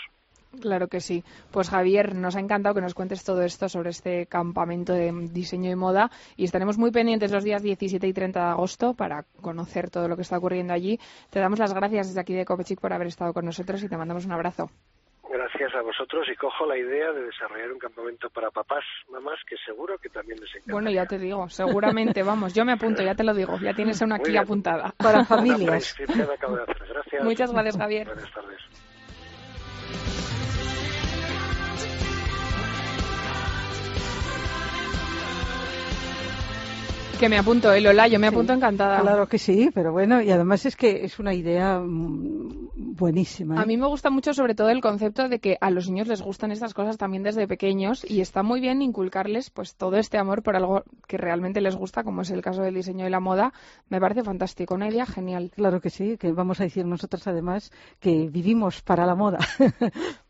Claro 0.61 0.87
que 0.87 1.01
sí. 1.01 1.23
Pues 1.51 1.69
Javier, 1.69 2.15
nos 2.15 2.35
ha 2.35 2.39
encantado 2.39 2.73
que 2.73 2.81
nos 2.81 2.93
cuentes 2.93 3.23
todo 3.23 3.43
esto 3.43 3.69
sobre 3.69 3.91
este 3.91 4.25
campamento 4.25 4.93
de 4.93 5.11
diseño 5.31 5.69
y 5.69 5.75
moda 5.75 6.09
y 6.35 6.45
estaremos 6.45 6.77
muy 6.77 6.91
pendientes 6.91 7.31
los 7.31 7.43
días 7.43 7.61
17 7.61 8.07
y 8.07 8.13
30 8.13 8.39
de 8.39 8.51
agosto 8.51 8.93
para 8.93 9.23
conocer 9.41 9.89
todo 9.89 10.07
lo 10.07 10.15
que 10.15 10.21
está 10.23 10.37
ocurriendo 10.37 10.73
allí. 10.73 10.99
Te 11.29 11.39
damos 11.39 11.59
las 11.59 11.73
gracias 11.73 12.07
desde 12.07 12.21
aquí 12.21 12.33
de 12.33 12.45
Copechic 12.45 12.79
por 12.79 12.93
haber 12.93 13.07
estado 13.07 13.33
con 13.33 13.45
nosotros 13.45 13.83
y 13.83 13.89
te 13.89 13.97
mandamos 13.97 14.25
un 14.25 14.31
abrazo 14.31 14.69
gracias 15.29 15.73
a 15.75 15.81
vosotros 15.81 16.27
y 16.31 16.35
cojo 16.35 16.65
la 16.65 16.77
idea 16.77 17.11
de 17.11 17.23
desarrollar 17.23 17.71
un 17.71 17.79
campamento 17.79 18.29
para 18.29 18.51
papás, 18.51 18.83
mamás, 19.09 19.39
que 19.47 19.55
seguro 19.65 19.97
que 19.97 20.09
también 20.09 20.39
les 20.39 20.49
encanta. 20.55 20.73
Bueno, 20.73 20.91
ya 20.91 21.05
te 21.05 21.17
digo, 21.17 21.49
seguramente, 21.49 22.23
vamos, 22.23 22.53
yo 22.53 22.65
me 22.65 22.73
apunto, 22.73 23.03
ya 23.03 23.15
te 23.15 23.23
lo 23.23 23.33
digo, 23.33 23.57
ya 23.59 23.73
tienes 23.73 24.01
una 24.01 24.15
aquí 24.15 24.35
apuntada. 24.37 24.93
Para 24.97 25.25
familias. 25.25 25.95
Gracias. 25.97 27.23
Muchas 27.23 27.51
gracias, 27.51 27.77
Javier. 27.77 28.07
Buenas 28.07 28.31
tardes. 28.31 28.86
Que 37.19 37.29
me 37.29 37.39
apunto, 37.39 37.73
¿eh, 37.73 37.81
Lola? 37.81 38.07
Yo 38.07 38.19
me 38.19 38.27
apunto 38.27 38.53
encantada. 38.53 39.01
Claro 39.01 39.27
que 39.27 39.39
sí, 39.39 39.71
pero 39.73 39.91
bueno, 39.91 40.21
y 40.21 40.29
además 40.29 40.67
es 40.67 40.75
que 40.75 41.03
es 41.03 41.17
una 41.17 41.33
idea 41.33 41.79
mm, 41.79 42.69
buenísima. 42.95 43.55
¿eh? 43.55 43.59
A 43.59 43.65
mí 43.65 43.75
me 43.75 43.87
gusta 43.87 44.11
mucho 44.11 44.35
sobre 44.35 44.53
todo 44.53 44.69
el 44.69 44.81
concepto 44.81 45.27
de 45.27 45.39
que 45.39 45.57
a 45.59 45.71
los 45.71 45.89
niños 45.89 46.07
les 46.07 46.21
gustan 46.21 46.51
estas 46.51 46.75
cosas 46.75 46.97
también 46.97 47.23
desde 47.23 47.47
pequeños 47.47 48.05
y 48.07 48.21
está 48.21 48.43
muy 48.43 48.61
bien 48.61 48.83
inculcarles 48.83 49.49
pues 49.49 49.75
todo 49.75 49.97
este 49.97 50.19
amor 50.19 50.43
por 50.43 50.55
algo 50.55 50.83
que 51.07 51.17
realmente 51.17 51.59
les 51.59 51.75
gusta, 51.75 52.03
como 52.03 52.21
es 52.21 52.29
el 52.29 52.43
caso 52.43 52.61
del 52.61 52.75
diseño 52.75 53.07
y 53.07 53.09
la 53.09 53.19
moda. 53.19 53.51
Me 53.89 53.99
parece 53.99 54.21
fantástico, 54.21 54.75
una 54.75 54.87
idea 54.87 55.07
genial. 55.07 55.51
Claro 55.55 55.81
que 55.81 55.89
sí, 55.89 56.17
que 56.17 56.31
vamos 56.31 56.59
a 56.61 56.65
decir 56.65 56.85
nosotros 56.85 57.25
además 57.25 57.71
que 57.99 58.29
vivimos 58.29 58.83
para 58.83 59.07
la 59.07 59.15
moda. 59.15 59.39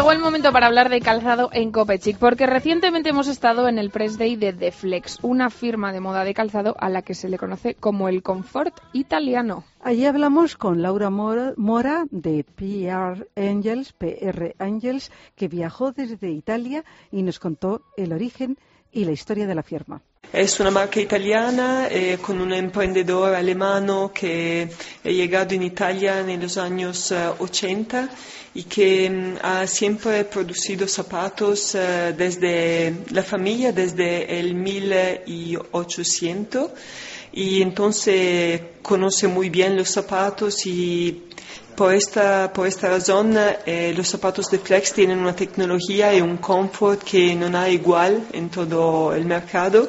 Llegó 0.00 0.12
el 0.12 0.18
momento 0.18 0.50
para 0.50 0.66
hablar 0.66 0.88
de 0.88 1.02
calzado 1.02 1.50
en 1.52 1.72
Copechic, 1.72 2.16
porque 2.16 2.46
recientemente 2.46 3.10
hemos 3.10 3.28
estado 3.28 3.68
en 3.68 3.78
el 3.78 3.90
press 3.90 4.16
day 4.16 4.34
de 4.34 4.54
The 4.54 4.72
Flex, 4.72 5.18
una 5.20 5.50
firma 5.50 5.92
de 5.92 6.00
moda 6.00 6.24
de 6.24 6.32
calzado 6.32 6.74
a 6.80 6.88
la 6.88 7.02
que 7.02 7.14
se 7.14 7.28
le 7.28 7.36
conoce 7.36 7.74
como 7.74 8.08
el 8.08 8.22
confort 8.22 8.80
italiano. 8.94 9.62
Allí 9.82 10.06
hablamos 10.06 10.56
con 10.56 10.80
Laura 10.80 11.10
Mora 11.10 12.06
de 12.10 12.44
PR 12.44 13.28
Angels, 13.36 13.92
PR 13.92 14.54
Angels, 14.58 15.12
que 15.36 15.48
viajó 15.48 15.92
desde 15.92 16.30
Italia 16.30 16.82
y 17.12 17.22
nos 17.22 17.38
contó 17.38 17.82
el 17.98 18.14
origen 18.14 18.56
y 18.90 19.04
la 19.04 19.12
historia 19.12 19.46
de 19.46 19.54
la 19.54 19.62
firma. 19.62 20.00
Es 20.32 20.60
una 20.60 20.70
marca 20.70 21.00
italiana 21.00 21.88
eh, 21.90 22.16
con 22.22 22.40
un 22.40 22.52
emprendedor 22.52 23.34
alemán 23.34 23.88
que 24.14 24.68
ha 25.04 25.08
llegado 25.08 25.56
en 25.56 25.64
Italia 25.64 26.20
en 26.20 26.40
los 26.40 26.56
años 26.56 27.12
80 27.12 28.08
y 28.54 28.62
que 28.62 29.10
mm, 29.10 29.38
ha 29.42 29.66
siempre 29.66 30.24
producido 30.24 30.86
zapatos 30.86 31.72
desde 31.72 32.94
la 33.10 33.24
familia, 33.24 33.72
desde 33.72 34.38
el 34.38 34.54
1800 34.54 36.70
y 37.32 37.60
entonces 37.60 38.60
conoce 38.82 39.26
muy 39.26 39.50
bien 39.50 39.76
los 39.76 39.90
zapatos 39.90 40.64
y 40.64 41.24
por 41.80 41.94
esta, 41.94 42.52
por 42.52 42.66
esta 42.66 42.90
razón 42.90 43.34
eh, 43.64 43.94
los 43.96 44.06
zapatos 44.06 44.50
de 44.50 44.58
Flex 44.58 44.92
tienen 44.92 45.18
una 45.18 45.34
tecnología 45.34 46.14
y 46.14 46.20
un 46.20 46.36
confort 46.36 47.02
que 47.02 47.34
no 47.34 47.56
hay 47.56 47.76
igual 47.76 48.26
en 48.34 48.50
todo 48.50 49.14
el 49.14 49.24
mercado. 49.24 49.88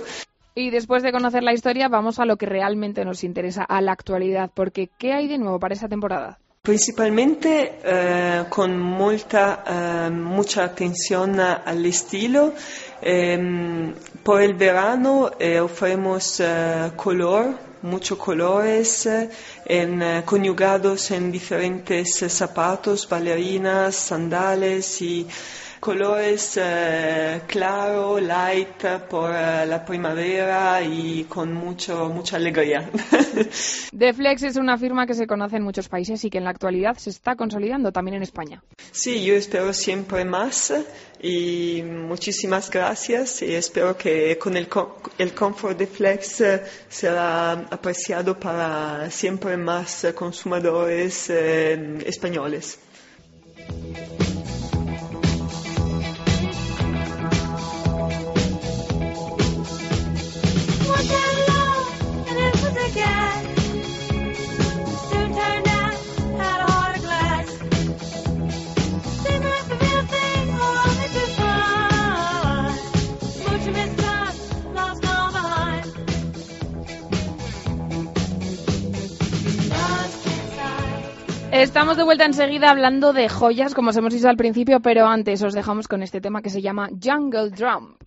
Y 0.56 0.70
después 0.70 1.04
de 1.04 1.12
conocer 1.12 1.44
la 1.44 1.52
historia, 1.52 1.90
vamos 1.90 2.18
a 2.20 2.26
lo 2.26 2.38
que 2.38 2.46
realmente 2.46 3.04
nos 3.04 3.26
interesa, 3.26 3.66
a 3.66 3.82
la 3.82 3.92
actualidad, 3.92 4.50
porque 4.54 4.90
¿qué 4.98 5.12
hay 5.12 5.28
de 5.28 5.38
nuevo 5.38 5.60
para 5.60 5.74
esta 5.74 5.90
temporada? 5.90 6.40
Principalmente 6.62 7.80
eh, 7.84 8.46
con 8.48 8.80
mucha, 8.80 9.62
eh, 9.68 10.10
mucha 10.12 10.64
atención 10.64 11.42
al 11.42 11.86
estilo. 11.86 12.54
Eh, 13.02 13.94
por 14.24 14.42
el 14.42 14.54
verano 14.54 15.32
eh, 15.38 15.60
ofrecemos 15.60 16.40
eh, 16.40 16.92
color, 16.96 17.71
muchos 17.82 18.18
colores 18.18 19.08
en, 19.66 20.22
conjugados 20.24 21.12
en 21.12 21.32
diferentes 21.32 22.24
zapatos, 22.28 23.08
bailarinas, 23.08 23.96
sandales 23.96 25.02
y 25.02 25.28
colores 25.82 26.60
eh, 26.62 27.42
claro, 27.48 28.20
light 28.20 28.86
por 29.10 29.32
eh, 29.34 29.66
la 29.66 29.84
primavera 29.84 30.80
y 30.84 31.24
con 31.24 31.54
mucho, 31.54 32.08
mucha 32.08 32.36
alegría. 32.38 32.88
The 33.98 34.14
Flex 34.14 34.44
es 34.44 34.58
una 34.58 34.78
firma 34.78 35.08
que 35.08 35.16
se 35.16 35.26
conoce 35.26 35.58
en 35.58 35.64
muchos 35.64 35.90
países 35.90 36.24
y 36.24 36.30
que 36.30 36.38
en 36.38 36.44
la 36.44 36.52
actualidad 36.52 36.98
se 36.98 37.10
está 37.10 37.36
consolidando 37.36 37.92
también 37.92 38.18
en 38.18 38.22
España. 38.22 38.64
Sí, 38.92 39.26
yo 39.26 39.34
espero 39.34 39.74
siempre 39.74 40.24
más 40.24 40.72
y 41.20 41.82
muchísimas 41.84 42.70
gracias 42.70 43.42
y 43.42 43.56
espero 43.56 43.98
que 43.98 44.38
con 44.38 44.56
el, 44.56 44.68
el 45.18 45.34
confort 45.34 45.80
de 45.80 45.88
Flex 45.88 46.42
eh, 46.42 46.62
será 46.90 47.54
apreciado 47.54 48.40
para 48.40 49.10
siempre 49.10 49.58
más 49.58 50.06
consumidores 50.16 51.32
españoles. 51.32 52.78
Estamos 81.62 81.96
de 81.96 82.02
vuelta 82.02 82.26
enseguida 82.26 82.72
hablando 82.72 83.14
de 83.14 83.30
joyas, 83.30 83.76
como 83.76 83.92
os 83.92 83.96
hemos 83.96 84.12
dicho 84.16 84.28
al 84.28 84.36
principio, 84.36 84.80
pero 84.80 85.06
antes 85.06 85.44
os 85.44 85.54
dejamos 85.54 85.88
con 85.88 86.02
este 86.02 86.20
tema 86.20 86.42
que 86.42 86.50
se 86.50 86.60
llama 86.60 86.90
Jungle 87.00 87.52
Drum. 87.52 87.98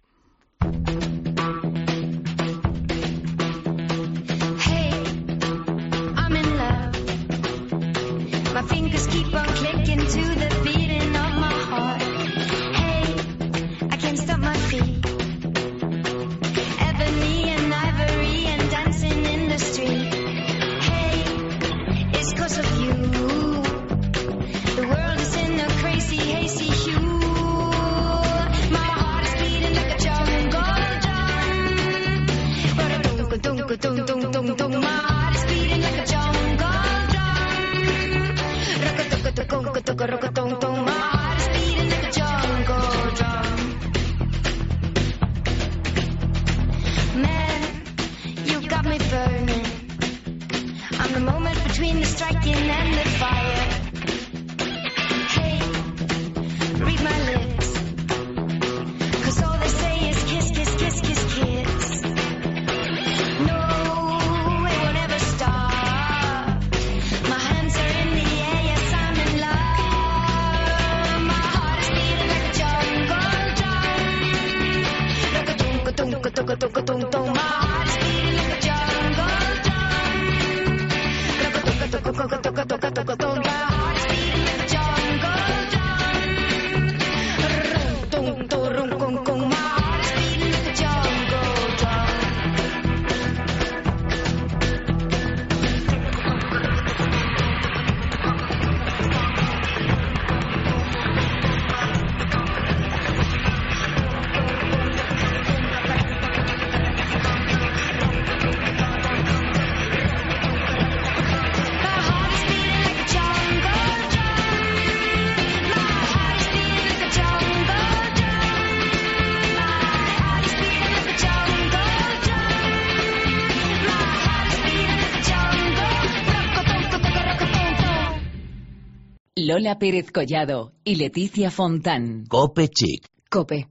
Lola 129.55 129.79
Pérez 129.79 130.11
Collado 130.11 130.73
y 130.83 130.97
Leticia 130.97 131.49
Fontán. 131.49 132.25
Cope 132.27 132.67
Chic. 132.67 133.07
Cope. 133.31 133.69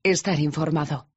Estar 0.00 0.38
informado. 0.38 1.08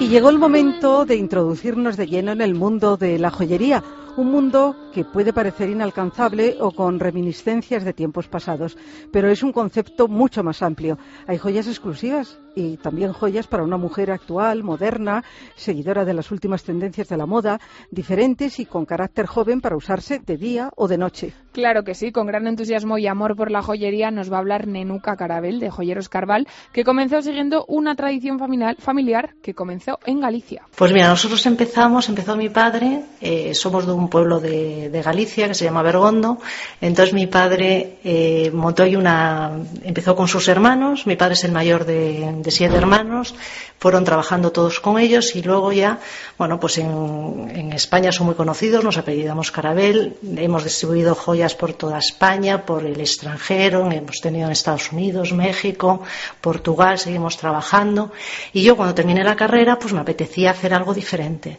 Y 0.00 0.08
llegó 0.08 0.30
el 0.30 0.38
momento 0.38 1.04
de 1.04 1.16
introducirnos 1.16 1.98
de 1.98 2.06
lleno 2.06 2.32
en 2.32 2.40
el 2.40 2.54
mundo 2.54 2.96
de 2.96 3.18
la 3.18 3.30
joyería, 3.30 3.84
un 4.16 4.30
mundo 4.30 4.85
que 4.96 5.04
puede 5.04 5.34
parecer 5.34 5.68
inalcanzable 5.68 6.56
o 6.58 6.70
con 6.70 6.98
reminiscencias 6.98 7.84
de 7.84 7.92
tiempos 7.92 8.28
pasados, 8.28 8.78
pero 9.12 9.28
es 9.28 9.42
un 9.42 9.52
concepto 9.52 10.08
mucho 10.08 10.42
más 10.42 10.62
amplio. 10.62 10.96
Hay 11.26 11.36
joyas 11.36 11.66
exclusivas 11.66 12.38
y 12.54 12.78
también 12.78 13.12
joyas 13.12 13.46
para 13.46 13.62
una 13.62 13.76
mujer 13.76 14.10
actual, 14.10 14.64
moderna, 14.64 15.22
seguidora 15.54 16.06
de 16.06 16.14
las 16.14 16.30
últimas 16.30 16.64
tendencias 16.64 17.08
de 17.08 17.18
la 17.18 17.26
moda, 17.26 17.60
diferentes 17.90 18.58
y 18.58 18.64
con 18.64 18.86
carácter 18.86 19.26
joven 19.26 19.60
para 19.60 19.76
usarse 19.76 20.18
de 20.18 20.38
día 20.38 20.70
o 20.74 20.88
de 20.88 20.96
noche. 20.96 21.34
Claro 21.52 21.84
que 21.84 21.94
sí, 21.94 22.12
con 22.12 22.26
gran 22.26 22.46
entusiasmo 22.46 22.96
y 22.96 23.06
amor 23.06 23.36
por 23.36 23.50
la 23.50 23.62
joyería 23.62 24.10
nos 24.10 24.32
va 24.32 24.36
a 24.36 24.40
hablar 24.40 24.66
Nenuca 24.66 25.16
Carabel 25.16 25.60
de 25.60 25.70
Joyeros 25.70 26.08
Carval, 26.08 26.48
que 26.72 26.84
comenzó 26.84 27.20
siguiendo 27.20 27.66
una 27.68 27.94
tradición 27.94 28.38
familiar 28.38 29.34
que 29.42 29.54
comenzó 29.54 29.98
en 30.06 30.20
Galicia. 30.20 30.62
Pues 30.76 30.92
mira, 30.92 31.08
nosotros 31.08 31.44
empezamos, 31.44 32.08
empezó 32.08 32.36
mi 32.36 32.48
padre, 32.48 33.04
eh, 33.20 33.54
somos 33.54 33.86
de 33.86 33.92
un 33.92 34.08
pueblo 34.08 34.40
de, 34.40 34.85
Galicia 35.02 35.48
que 35.48 35.54
se 35.54 35.64
llama 35.64 35.82
Bergondo, 35.82 36.38
entonces 36.80 37.14
mi 37.14 37.26
padre 37.26 37.98
eh, 38.04 38.50
montó 38.52 38.84
una, 38.84 39.52
empezó 39.82 40.16
con 40.16 40.28
sus 40.28 40.48
hermanos, 40.48 41.06
mi 41.06 41.16
padre 41.16 41.34
es 41.34 41.44
el 41.44 41.52
mayor 41.52 41.84
de 41.84 42.36
de 42.46 42.50
siete 42.50 42.76
hermanos, 42.76 43.34
fueron 43.78 44.04
trabajando 44.04 44.52
todos 44.52 44.80
con 44.80 44.98
ellos 44.98 45.36
y 45.36 45.42
luego 45.42 45.72
ya, 45.72 46.00
bueno, 46.38 46.58
pues 46.58 46.78
en, 46.78 47.72
España 47.72 48.10
son 48.10 48.26
muy 48.26 48.34
conocidos, 48.34 48.82
nos 48.82 48.96
apellidamos 48.96 49.50
Carabel, 49.50 50.16
hemos 50.36 50.64
distribuido 50.64 51.14
joyas 51.14 51.54
por 51.54 51.74
toda 51.74 51.98
España, 51.98 52.64
por 52.64 52.84
el 52.84 52.98
extranjero, 53.00 53.90
hemos 53.90 54.20
tenido 54.20 54.46
en 54.46 54.52
Estados 54.52 54.92
Unidos, 54.92 55.32
México, 55.32 56.02
Portugal, 56.40 56.98
seguimos 56.98 57.36
trabajando 57.36 58.12
y 58.52 58.62
yo 58.62 58.76
cuando 58.76 58.94
terminé 58.94 59.22
la 59.24 59.36
carrera 59.36 59.78
pues 59.78 59.92
me 59.92 60.00
apetecía 60.00 60.50
hacer 60.50 60.72
algo 60.72 60.94
diferente. 60.94 61.58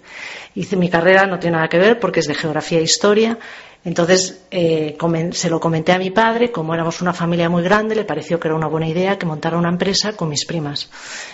Hice 0.55 0.75
mi 0.75 0.89
carrera, 0.89 1.27
no 1.27 1.37
tiene 1.37 1.57
nada 1.57 1.69
que 1.69 1.77
ver 1.77 1.99
porque 1.99 2.21
es 2.21 2.27
de 2.27 2.33
geografía 2.33 2.79
e 2.79 2.83
historia 2.83 3.37
entonces 3.83 4.45
eh, 4.51 4.97
se 5.31 5.49
lo 5.49 5.59
comenté 5.59 5.93
a 5.93 5.97
mi 5.97 6.11
padre, 6.11 6.51
como 6.51 6.73
éramos 6.73 7.01
una 7.01 7.13
familia 7.13 7.49
muy 7.49 7.63
grande, 7.63 7.95
le 7.95 8.03
pareció 8.03 8.39
que 8.39 8.47
era 8.49 8.55
una 8.55 8.67
buena 8.67 8.87
idea 8.87 9.17
que 9.17 9.25
montara 9.25 9.57
una 9.57 9.69
empresa 9.69 10.13
con 10.13 10.29
mis 10.29 10.45
primas. 10.45 10.89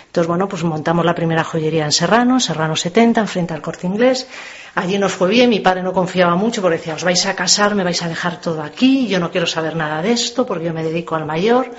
Entonces, 0.06 0.28
bueno, 0.28 0.48
pues 0.48 0.62
montamos 0.62 1.04
la 1.04 1.14
primera 1.14 1.42
joyería 1.42 1.84
en 1.84 1.92
Serrano, 1.92 2.38
Serrano 2.38 2.76
70, 2.76 3.20
enfrente 3.20 3.54
al 3.54 3.62
corte 3.62 3.86
inglés. 3.86 4.28
Allí 4.76 4.98
nos 4.98 5.12
fue 5.12 5.28
bien, 5.28 5.50
mi 5.50 5.60
padre 5.60 5.82
no 5.82 5.92
confiaba 5.92 6.34
mucho 6.36 6.60
porque 6.62 6.78
decía, 6.78 6.94
os 6.94 7.04
vais 7.04 7.26
a 7.26 7.34
casar, 7.34 7.74
me 7.74 7.84
vais 7.84 8.02
a 8.02 8.08
dejar 8.08 8.40
todo 8.40 8.62
aquí, 8.62 9.06
yo 9.06 9.20
no 9.20 9.30
quiero 9.30 9.46
saber 9.46 9.76
nada 9.76 10.02
de 10.02 10.12
esto 10.12 10.46
porque 10.46 10.66
yo 10.66 10.72
me 10.72 10.82
dedico 10.82 11.14
al 11.14 11.26
mayor. 11.26 11.70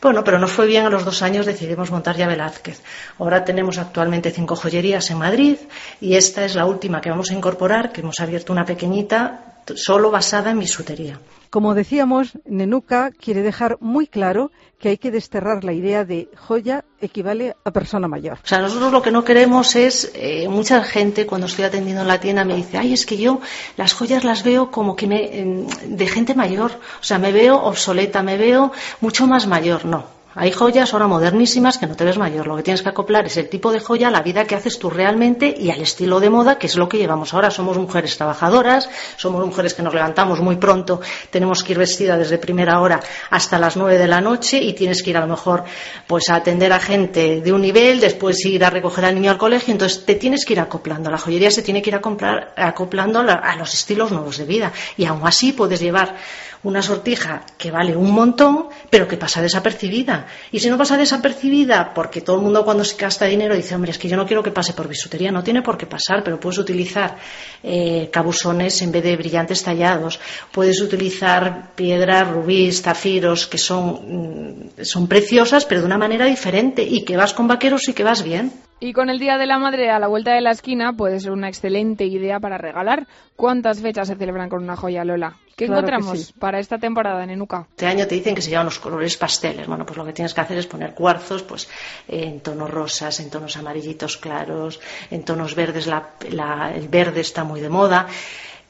Bueno, 0.00 0.24
pero 0.24 0.38
nos 0.38 0.52
fue 0.52 0.66
bien, 0.66 0.84
a 0.84 0.90
los 0.90 1.04
dos 1.04 1.22
años 1.22 1.46
decidimos 1.46 1.90
montar 1.90 2.16
ya 2.16 2.26
Velázquez. 2.26 2.82
Ahora 3.18 3.44
tenemos 3.44 3.78
actualmente 3.78 4.30
cinco 4.30 4.56
joyerías 4.56 5.10
en 5.10 5.18
Madrid 5.18 5.56
y 6.00 6.16
esta 6.16 6.44
es 6.44 6.54
la 6.54 6.66
última 6.66 7.00
que 7.00 7.10
vamos 7.10 7.30
a 7.30 7.34
incorporar, 7.34 7.92
que 7.92 8.00
hemos 8.00 8.20
abierto 8.20 8.52
una 8.52 8.64
pequeñita 8.64 9.47
solo 9.76 10.10
basada 10.10 10.50
en 10.50 10.58
bisutería. 10.58 11.20
Como 11.50 11.74
decíamos, 11.74 12.38
Nenuca 12.44 13.10
quiere 13.10 13.42
dejar 13.42 13.78
muy 13.80 14.06
claro 14.06 14.50
que 14.78 14.90
hay 14.90 14.98
que 14.98 15.10
desterrar 15.10 15.64
la 15.64 15.72
idea 15.72 16.04
de 16.04 16.28
joya 16.36 16.84
equivale 17.00 17.56
a 17.64 17.70
persona 17.70 18.06
mayor. 18.06 18.38
O 18.44 18.46
sea, 18.46 18.60
nosotros 18.60 18.92
lo 18.92 19.02
que 19.02 19.10
no 19.10 19.24
queremos 19.24 19.74
es, 19.74 20.12
eh, 20.14 20.46
mucha 20.48 20.82
gente 20.84 21.26
cuando 21.26 21.46
estoy 21.46 21.64
atendiendo 21.64 22.02
en 22.02 22.08
la 22.08 22.20
tienda 22.20 22.44
me 22.44 22.54
dice, 22.54 22.76
ay, 22.76 22.92
es 22.92 23.06
que 23.06 23.16
yo 23.16 23.40
las 23.76 23.94
joyas 23.94 24.24
las 24.24 24.44
veo 24.44 24.70
como 24.70 24.94
que 24.94 25.06
me, 25.06 25.66
de 25.86 26.06
gente 26.06 26.34
mayor, 26.34 26.72
o 27.00 27.02
sea, 27.02 27.18
me 27.18 27.32
veo 27.32 27.56
obsoleta, 27.56 28.22
me 28.22 28.36
veo 28.36 28.70
mucho 29.00 29.26
más 29.26 29.46
mayor. 29.46 29.84
No, 29.84 30.17
hay 30.40 30.52
joyas 30.52 30.92
ahora 30.92 31.08
modernísimas 31.08 31.78
que 31.78 31.88
no 31.88 31.96
te 31.96 32.04
ves 32.04 32.16
mayor. 32.16 32.46
Lo 32.46 32.56
que 32.56 32.62
tienes 32.62 32.82
que 32.82 32.88
acoplar 32.88 33.26
es 33.26 33.36
el 33.38 33.48
tipo 33.48 33.72
de 33.72 33.80
joya 33.80 34.06
a 34.06 34.10
la 34.12 34.22
vida 34.22 34.44
que 34.44 34.54
haces 34.54 34.78
tú 34.78 34.88
realmente 34.88 35.52
y 35.58 35.72
al 35.72 35.80
estilo 35.80 36.20
de 36.20 36.30
moda, 36.30 36.58
que 36.58 36.68
es 36.68 36.76
lo 36.76 36.88
que 36.88 36.96
llevamos 36.96 37.34
ahora. 37.34 37.50
Somos 37.50 37.76
mujeres 37.76 38.16
trabajadoras, 38.16 38.88
somos 39.16 39.44
mujeres 39.44 39.74
que 39.74 39.82
nos 39.82 39.92
levantamos 39.92 40.38
muy 40.40 40.54
pronto, 40.54 41.00
tenemos 41.30 41.64
que 41.64 41.72
ir 41.72 41.78
vestida 41.78 42.16
desde 42.16 42.38
primera 42.38 42.80
hora 42.80 43.00
hasta 43.30 43.58
las 43.58 43.76
nueve 43.76 43.98
de 43.98 44.06
la 44.06 44.20
noche 44.20 44.58
y 44.58 44.74
tienes 44.74 45.02
que 45.02 45.10
ir 45.10 45.16
a 45.16 45.22
lo 45.22 45.26
mejor 45.26 45.64
pues 46.06 46.30
a 46.30 46.36
atender 46.36 46.72
a 46.72 46.78
gente 46.78 47.40
de 47.40 47.52
un 47.52 47.60
nivel, 47.60 47.98
después 47.98 48.44
ir 48.46 48.64
a 48.64 48.70
recoger 48.70 49.06
al 49.06 49.16
niño 49.16 49.32
al 49.32 49.38
colegio. 49.38 49.72
Entonces 49.72 50.06
te 50.06 50.14
tienes 50.14 50.44
que 50.44 50.52
ir 50.52 50.60
acoplando. 50.60 51.10
La 51.10 51.18
joyería 51.18 51.50
se 51.50 51.62
tiene 51.62 51.82
que 51.82 51.90
ir 51.90 51.96
acoplando 51.96 53.18
a 53.18 53.56
los 53.56 53.74
estilos 53.74 54.12
nuevos 54.12 54.38
de 54.38 54.44
vida. 54.44 54.72
Y 54.96 55.04
aún 55.04 55.22
así 55.24 55.50
puedes 55.50 55.80
llevar 55.80 56.14
una 56.62 56.82
sortija 56.82 57.42
que 57.56 57.70
vale 57.70 57.96
un 57.96 58.10
montón, 58.10 58.68
pero 58.90 59.06
que 59.06 59.16
pasa 59.16 59.42
desapercibida. 59.42 60.26
Y 60.52 60.60
si 60.60 60.68
no 60.68 60.78
pasa 60.78 60.96
desapercibida, 60.96 61.92
porque 61.94 62.20
todo 62.20 62.36
el 62.36 62.42
mundo 62.42 62.64
cuando 62.64 62.84
se 62.84 62.96
gasta 62.96 63.26
dinero 63.26 63.54
dice, 63.54 63.74
hombre, 63.74 63.90
es 63.90 63.98
que 63.98 64.08
yo 64.08 64.16
no 64.16 64.26
quiero 64.26 64.42
que 64.42 64.50
pase 64.50 64.72
por 64.72 64.88
bisutería, 64.88 65.30
no 65.30 65.42
tiene 65.42 65.62
por 65.62 65.76
qué 65.76 65.86
pasar, 65.86 66.22
pero 66.24 66.40
puedes 66.40 66.58
utilizar 66.58 67.16
eh, 67.62 68.08
cabusones 68.12 68.80
en 68.82 68.92
vez 68.92 69.02
de 69.02 69.16
brillantes 69.16 69.62
tallados, 69.62 70.20
puedes 70.52 70.80
utilizar 70.80 71.74
piedras, 71.74 72.30
rubíes, 72.30 72.82
zafiros, 72.82 73.46
que 73.46 73.58
son, 73.58 74.70
mm, 74.78 74.82
son 74.82 75.06
preciosas, 75.06 75.64
pero 75.64 75.80
de 75.80 75.86
una 75.86 75.98
manera 75.98 76.26
diferente, 76.26 76.82
y 76.82 77.04
que 77.04 77.16
vas 77.16 77.34
con 77.34 77.48
vaqueros 77.48 77.88
y 77.88 77.94
que 77.94 78.04
vas 78.04 78.22
bien. 78.22 78.52
Y 78.80 78.92
con 78.92 79.10
el 79.10 79.18
Día 79.18 79.38
de 79.38 79.46
la 79.46 79.58
Madre 79.58 79.90
a 79.90 79.98
la 79.98 80.06
vuelta 80.06 80.32
de 80.32 80.40
la 80.40 80.52
esquina 80.52 80.92
puede 80.92 81.18
ser 81.18 81.32
una 81.32 81.48
excelente 81.48 82.04
idea 82.04 82.38
para 82.38 82.58
regalar. 82.58 83.08
¿Cuántas 83.34 83.80
fechas 83.80 84.06
se 84.06 84.14
celebran 84.14 84.48
con 84.48 84.62
una 84.62 84.76
joya, 84.76 85.04
Lola? 85.04 85.36
¿Qué 85.58 85.64
encontramos 85.64 86.32
para 86.38 86.60
esta 86.60 86.78
temporada 86.78 87.24
en 87.24 87.30
Enuca? 87.30 87.66
Este 87.70 87.86
año 87.86 88.06
te 88.06 88.14
dicen 88.14 88.32
que 88.32 88.40
se 88.40 88.50
llevan 88.50 88.66
los 88.66 88.78
colores 88.78 89.16
pasteles. 89.16 89.66
Bueno, 89.66 89.84
pues 89.84 89.96
lo 89.96 90.04
que 90.04 90.12
tienes 90.12 90.32
que 90.32 90.40
hacer 90.40 90.56
es 90.56 90.68
poner 90.68 90.94
cuarzos 90.94 91.42
pues, 91.42 91.68
en 92.06 92.38
tonos 92.38 92.70
rosas, 92.70 93.18
en 93.18 93.28
tonos 93.28 93.56
amarillitos 93.56 94.18
claros, 94.18 94.78
en 95.10 95.24
tonos 95.24 95.56
verdes. 95.56 95.88
el 95.88 96.88
verde 96.88 97.20
está 97.22 97.42
muy 97.42 97.60
de 97.60 97.68
moda. 97.68 98.06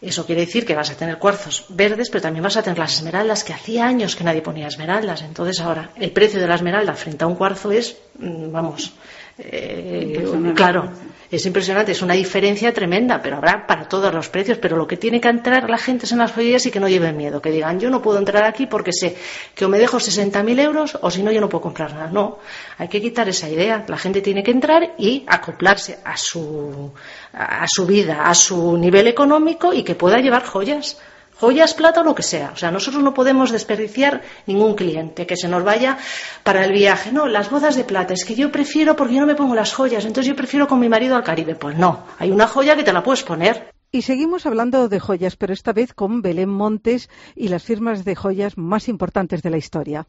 Eso 0.01 0.25
quiere 0.25 0.47
decir 0.47 0.65
que 0.65 0.75
vas 0.75 0.91
a 0.91 0.97
tener 0.97 1.19
cuarzos 1.19 1.67
verdes, 1.69 2.09
pero 2.09 2.23
también 2.23 2.43
vas 2.43 2.57
a 2.57 2.63
tener 2.63 2.79
las 2.79 2.95
esmeraldas, 2.95 3.45
que 3.45 3.53
hacía 3.53 3.87
años 3.87 4.17
que 4.17 4.25
nadie 4.25 4.41
ponía 4.41 4.69
esmeraldas. 4.69 5.21
Entonces 5.21 5.61
ahora 5.61 5.91
el 5.97 6.13
precio 6.13 6.41
de 6.41 6.47
la 6.47 6.55
esmeralda 6.55 6.95
frente 6.95 7.23
a 7.23 7.27
un 7.27 7.35
cuarzo 7.35 7.71
es, 7.71 7.99
mm, 8.19 8.51
vamos, 8.51 8.95
eh, 9.39 10.25
claro, 10.55 10.91
es 11.31 11.45
impresionante, 11.45 11.93
es 11.93 12.01
una 12.01 12.15
diferencia 12.15 12.73
tremenda, 12.73 13.21
pero 13.23 13.37
habrá 13.37 13.67
para 13.67 13.87
todos 13.87 14.13
los 14.15 14.29
precios. 14.29 14.59
Pero 14.59 14.77
lo 14.77 14.87
que 14.87 14.97
tiene 14.97 15.21
que 15.21 15.29
entrar 15.29 15.69
la 15.69 15.77
gente 15.77 16.07
en 16.11 16.19
las 16.19 16.33
joyerías 16.33 16.65
y 16.67 16.71
que 16.71 16.81
no 16.81 16.89
lleven 16.89 17.17
miedo, 17.17 17.43
que 17.43 17.51
digan, 17.51 17.79
yo 17.79 17.91
no 17.91 18.01
puedo 18.01 18.19
entrar 18.19 18.45
aquí 18.45 18.67
porque 18.67 18.93
sé 18.93 19.17
que 19.55 19.65
o 19.65 19.69
me 19.69 19.79
dejo 19.79 19.99
60.000 19.99 20.61
euros 20.61 20.99
o 21.01 21.11
si 21.11 21.23
no, 21.23 21.31
yo 21.31 21.41
no 21.41 21.49
puedo 21.49 21.63
comprar 21.63 21.93
nada. 21.93 22.11
No, 22.11 22.39
hay 22.79 22.89
que 22.89 23.01
quitar 23.03 23.29
esa 23.29 23.49
idea. 23.49 23.85
La 23.87 23.99
gente 23.99 24.23
tiene 24.23 24.43
que 24.43 24.51
entrar 24.51 24.95
y 24.97 25.25
acoplarse 25.27 25.99
a 26.05 26.17
su, 26.17 26.93
a 27.33 27.67
su 27.69 27.87
vida, 27.87 28.25
a 28.25 28.35
su 28.35 28.79
nivel 28.79 29.07
económico 29.07 29.73
y 29.73 29.83
que 29.83 29.95
pueda 29.95 30.19
llevar 30.19 30.45
joyas 30.45 30.99
joyas, 31.39 31.75
plata 31.75 32.01
o 32.01 32.05
lo 32.05 32.15
que 32.15 32.23
sea. 32.23 32.51
O 32.53 32.57
sea, 32.57 32.71
nosotros 32.71 33.03
no 33.03 33.15
podemos 33.15 33.51
desperdiciar 33.51 34.23
ningún 34.47 34.75
cliente 34.75 35.27
que 35.27 35.37
se 35.37 35.49
nos 35.49 35.65
vaya 35.65 35.99
para 36.43 36.65
el 36.65 36.73
viaje. 36.73 37.13
No, 37.13 37.27
las 37.27 37.51
bodas 37.51 37.77
de 37.77 37.85
plata, 37.85 38.15
es 38.15 38.25
que 38.25 38.35
yo 38.35 38.51
prefiero 38.53 38.97
porque 38.97 39.15
yo 39.15 39.21
no 39.21 39.27
me 39.27 39.35
pongo 39.35 39.55
las 39.55 39.75
joyas, 39.75 40.05
entonces 40.05 40.29
yo 40.29 40.37
prefiero 40.37 40.67
con 40.67 40.81
mi 40.81 40.89
marido 40.89 41.17
al 41.17 41.25
Caribe. 41.25 41.55
Pues 41.55 41.77
no, 41.77 42.05
hay 42.19 42.31
una 42.31 42.47
joya 42.47 42.77
que 42.77 42.83
te 42.83 42.93
la 42.93 43.03
puedes 43.03 43.23
poner. 43.23 43.71
Y 43.91 44.03
seguimos 44.03 44.45
hablando 44.45 44.89
de 44.89 45.01
joyas, 45.01 45.37
pero 45.37 45.55
esta 45.55 45.73
vez 45.73 45.95
con 45.95 46.21
Belén 46.21 46.51
Montes 46.51 47.09
y 47.35 47.49
las 47.49 47.63
firmas 47.63 48.05
de 48.05 48.15
joyas 48.15 48.59
más 48.59 48.89
importantes 48.89 49.43
de 49.43 49.51
la 49.51 49.57
historia. 49.57 50.07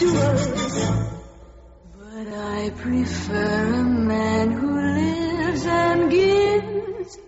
But 0.00 0.06
I 2.28 2.70
prefer 2.76 3.74
a 3.74 3.82
man 3.82 4.52
who 4.52 4.80
lives 4.80 5.66
and 5.66 6.08
gives 6.08 7.18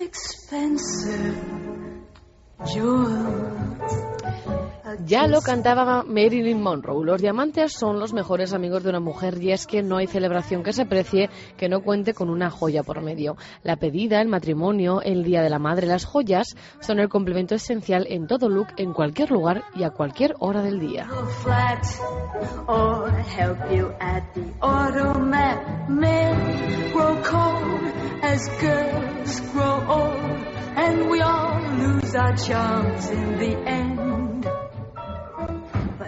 expensive 0.00 1.36
jewels. 2.74 4.11
Ya 5.04 5.26
lo 5.26 5.40
cantaba 5.40 6.02
Marilyn 6.02 6.60
Monroe. 6.60 7.04
Los 7.04 7.20
diamantes 7.20 7.72
son 7.72 7.98
los 7.98 8.12
mejores 8.12 8.52
amigos 8.52 8.82
de 8.82 8.90
una 8.90 9.00
mujer 9.00 9.42
y 9.42 9.52
es 9.52 9.66
que 9.66 9.82
no 9.82 9.96
hay 9.96 10.06
celebración 10.06 10.62
que 10.62 10.72
se 10.72 10.86
precie 10.86 11.30
que 11.56 11.68
no 11.68 11.80
cuente 11.80 12.14
con 12.14 12.30
una 12.30 12.50
joya 12.50 12.82
por 12.82 13.02
medio. 13.02 13.36
La 13.62 13.76
pedida, 13.76 14.20
el 14.20 14.28
matrimonio, 14.28 15.00
el 15.02 15.24
día 15.24 15.42
de 15.42 15.50
la 15.50 15.58
madre, 15.58 15.86
las 15.86 16.04
joyas 16.04 16.56
son 16.80 17.00
el 17.00 17.08
complemento 17.08 17.54
esencial 17.54 18.06
en 18.08 18.26
todo 18.26 18.48
look, 18.48 18.68
en 18.76 18.92
cualquier 18.92 19.30
lugar 19.30 19.64
y 19.74 19.84
a 19.84 19.90
cualquier 19.90 20.34
hora 20.38 20.62
del 20.62 20.80
día. 20.80 21.08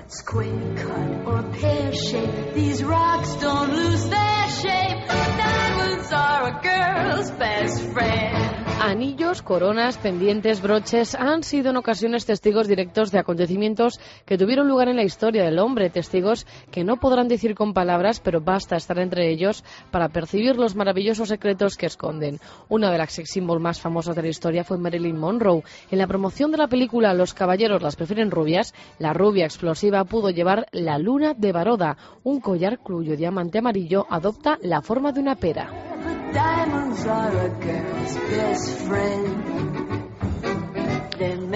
Square 0.09 0.74
cut 0.76 1.26
or 1.26 1.42
pear 1.52 1.92
shape. 1.92 2.54
These 2.54 2.83
rocks 2.83 3.35
don't 3.37 3.72
lose 3.72 4.09
their 4.09 4.48
shape. 4.48 5.09
Diamonds 5.09 6.12
are 6.12 6.48
a 6.48 6.61
girl's 6.62 7.30
best 7.33 7.83
friend. 7.92 8.63
Anillos, 8.80 9.40
coronas, 9.40 9.96
pendientes, 9.98 10.60
broches 10.60 11.14
han 11.14 11.42
sido 11.42 11.70
en 11.70 11.76
ocasiones 11.76 12.26
testigos 12.26 12.66
directos 12.66 13.10
de 13.10 13.18
acontecimientos 13.18 14.00
que 14.26 14.37
tuvieron 14.37 14.68
lugar 14.68 14.88
en 14.88 14.96
la 14.96 15.04
historia 15.04 15.44
del 15.44 15.58
hombre, 15.58 15.90
testigos 15.90 16.46
que 16.70 16.84
no 16.84 16.98
podrán 16.98 17.28
decir 17.28 17.54
con 17.54 17.72
palabras, 17.72 18.20
pero 18.20 18.40
basta 18.40 18.76
estar 18.76 18.98
entre 18.98 19.30
ellos 19.30 19.64
para 19.90 20.08
percibir 20.08 20.56
los 20.56 20.74
maravillosos 20.74 21.28
secretos 21.28 21.76
que 21.76 21.87
esconden. 21.87 22.40
Una 22.68 22.90
de 22.90 22.98
las 22.98 23.12
sex 23.12 23.30
symbols 23.30 23.62
más 23.62 23.80
famosas 23.80 24.16
de 24.16 24.22
la 24.22 24.28
historia 24.28 24.64
fue 24.64 24.76
Marilyn 24.76 25.18
Monroe. 25.18 25.62
En 25.90 25.98
la 25.98 26.06
promoción 26.06 26.50
de 26.50 26.58
la 26.58 26.68
película 26.68 27.14
Los 27.14 27.32
caballeros 27.32 27.80
las 27.80 27.96
prefieren 27.96 28.30
rubias, 28.30 28.74
la 28.98 29.12
rubia 29.12 29.44
explosiva 29.44 30.04
pudo 30.04 30.30
llevar 30.30 30.66
la 30.72 30.98
luna 30.98 31.32
de 31.34 31.52
Baroda, 31.52 31.96
un 32.24 32.40
collar 32.40 32.78
cuyo 32.78 33.16
diamante 33.16 33.58
amarillo 33.58 34.04
adopta 34.10 34.58
la 34.62 34.82
forma 34.82 35.12
de 35.12 35.20
una 35.20 35.37
pera. 35.37 35.93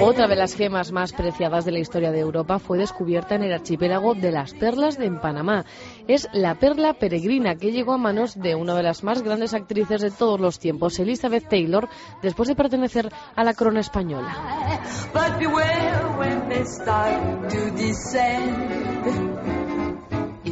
Otra 0.00 0.28
de 0.28 0.36
las 0.36 0.54
gemas 0.54 0.92
más 0.92 1.12
preciadas 1.12 1.64
de 1.64 1.72
la 1.72 1.80
historia 1.80 2.12
de 2.12 2.20
Europa 2.20 2.58
fue 2.58 2.78
descubierta 2.78 3.34
en 3.34 3.42
el 3.42 3.52
archipiélago 3.52 4.14
de 4.14 4.30
las 4.30 4.54
Perlas 4.54 4.96
de 4.96 5.06
en 5.06 5.20
Panamá. 5.20 5.64
Es 6.06 6.28
la 6.32 6.54
perla 6.54 6.94
peregrina 6.94 7.56
que 7.56 7.72
llegó 7.72 7.94
a 7.94 7.98
manos 7.98 8.38
de 8.38 8.54
una 8.54 8.74
de 8.74 8.84
las 8.84 9.02
más 9.02 9.22
grandes 9.22 9.54
actrices 9.54 10.00
de 10.00 10.10
todos 10.10 10.38
los 10.40 10.58
tiempos, 10.58 10.98
Elizabeth 10.98 11.48
Taylor, 11.48 11.88
después 12.22 12.48
de 12.48 12.54
pertenecer 12.54 13.10
a 13.34 13.44
la 13.44 13.54
corona 13.54 13.80
española. 13.80 14.32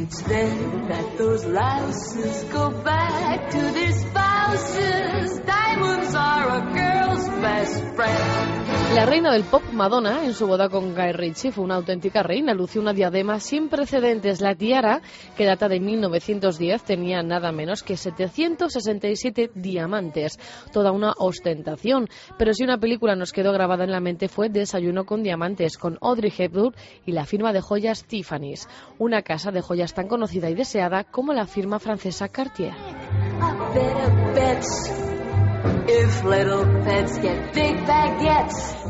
It's 0.07 0.21
then 0.21 0.87
that 0.87 1.17
those 1.17 1.43
louses 1.43 2.43
go 2.45 2.71
back 2.81 3.49
to 3.49 3.57
their 3.57 3.91
spouses. 3.91 5.39
Diamonds 5.39 6.15
are 6.15 6.47
a 6.47 6.73
girl's 6.73 7.27
best 7.41 7.83
friend. 7.93 8.56
La 8.93 9.05
reina 9.05 9.31
del 9.31 9.43
pop, 9.43 9.61
Madonna, 9.73 10.25
en 10.25 10.33
su 10.33 10.47
boda 10.47 10.69
con 10.69 10.95
Guy 10.95 11.11
Ritchie, 11.11 11.51
fue 11.51 11.63
una 11.63 11.75
auténtica 11.75 12.23
reina. 12.23 12.53
Lució 12.53 12.81
una 12.81 12.93
diadema 12.93 13.39
sin 13.39 13.69
precedentes. 13.69 14.41
La 14.41 14.55
tiara, 14.55 15.01
que 15.35 15.45
data 15.45 15.67
de 15.67 15.79
1910, 15.79 16.83
tenía 16.83 17.21
nada 17.21 17.51
menos 17.51 17.83
que 17.83 17.97
767 17.97 19.51
diamantes. 19.53 20.39
Toda 20.71 20.91
una 20.91 21.13
ostentación. 21.17 22.07
Pero 22.37 22.53
si 22.53 22.63
una 22.63 22.79
película 22.79 23.15
nos 23.15 23.33
quedó 23.33 23.51
grabada 23.51 23.83
en 23.83 23.91
la 23.91 23.99
mente 23.99 24.29
fue 24.29 24.49
Desayuno 24.49 25.05
con 25.05 25.21
diamantes, 25.21 25.77
con 25.77 25.97
Audrey 26.01 26.33
Hepburn 26.35 26.73
y 27.05 27.11
la 27.11 27.25
firma 27.25 27.53
de 27.53 27.61
joyas 27.61 28.05
Tiffany's. 28.05 28.67
Una 28.97 29.21
casa 29.21 29.51
de 29.51 29.61
joyas 29.61 29.93
tan 29.93 30.07
conocida 30.07 30.49
y 30.49 30.55
deseada 30.55 31.03
como 31.03 31.33
la 31.33 31.45
firma 31.45 31.79
francesa 31.79 32.29
Cartier. 32.29 32.73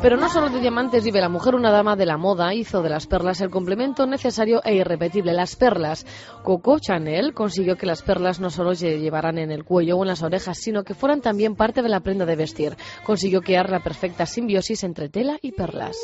Pero 0.01 0.17
no 0.17 0.29
solo 0.29 0.49
de 0.49 0.59
diamantes 0.59 1.03
vive 1.03 1.21
la 1.21 1.29
mujer, 1.29 1.53
una 1.53 1.69
dama 1.69 1.95
de 1.95 2.07
la 2.07 2.17
moda 2.17 2.55
hizo 2.55 2.81
de 2.81 2.89
las 2.89 3.05
perlas 3.05 3.39
el 3.41 3.51
complemento 3.51 4.07
necesario 4.07 4.61
e 4.63 4.75
irrepetible. 4.75 5.33
Las 5.33 5.55
perlas. 5.55 6.05
Coco 6.43 6.79
Chanel 6.79 7.35
consiguió 7.35 7.75
que 7.75 7.85
las 7.85 8.01
perlas 8.01 8.39
no 8.39 8.49
solo 8.49 8.73
se 8.73 8.99
llevaran 8.99 9.37
en 9.37 9.51
el 9.51 9.63
cuello 9.63 9.97
o 9.97 10.03
en 10.03 10.07
las 10.07 10.23
orejas, 10.23 10.57
sino 10.57 10.83
que 10.83 10.95
fueran 10.95 11.21
también 11.21 11.55
parte 11.55 11.83
de 11.83 11.89
la 11.89 11.99
prenda 11.99 12.25
de 12.25 12.35
vestir. 12.35 12.75
Consiguió 13.05 13.41
crear 13.41 13.69
la 13.69 13.83
perfecta 13.83 14.25
simbiosis 14.25 14.83
entre 14.83 15.07
tela 15.07 15.37
y 15.41 15.51
perlas. 15.51 15.97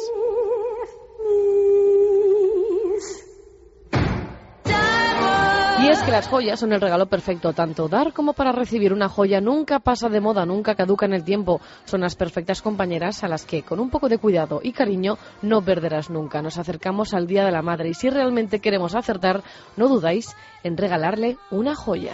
Y 5.83 5.89
es 5.89 6.01
que 6.01 6.11
las 6.11 6.29
joyas 6.29 6.61
son 6.61 6.71
el 6.71 6.79
regalo 6.79 7.07
perfecto, 7.07 7.51
tanto 7.51 7.89
dar 7.89 8.13
como 8.13 8.31
para 8.31 8.53
recibir. 8.53 8.93
Una 8.93 9.09
joya 9.09 9.41
nunca 9.41 9.79
pasa 9.79 10.07
de 10.07 10.21
moda, 10.21 10.45
nunca 10.45 10.75
caduca 10.75 11.05
en 11.05 11.11
el 11.13 11.25
tiempo. 11.25 11.59
Son 11.83 11.99
las 11.99 12.15
perfectas 12.15 12.61
compañeras 12.61 13.21
a 13.25 13.27
las 13.27 13.43
que, 13.43 13.63
con 13.63 13.81
un 13.81 13.89
poco 13.89 14.07
de 14.07 14.17
cuidado 14.17 14.61
y 14.63 14.71
cariño, 14.71 15.17
no 15.41 15.61
perderás 15.61 16.09
nunca. 16.09 16.41
Nos 16.41 16.57
acercamos 16.57 17.13
al 17.13 17.27
Día 17.27 17.43
de 17.43 17.51
la 17.51 17.61
Madre 17.61 17.89
y 17.89 17.95
si 17.95 18.09
realmente 18.09 18.61
queremos 18.61 18.95
acertar, 18.95 19.43
no 19.75 19.89
dudáis 19.89 20.37
en 20.63 20.77
regalarle 20.77 21.37
una 21.51 21.75
joya. 21.75 22.13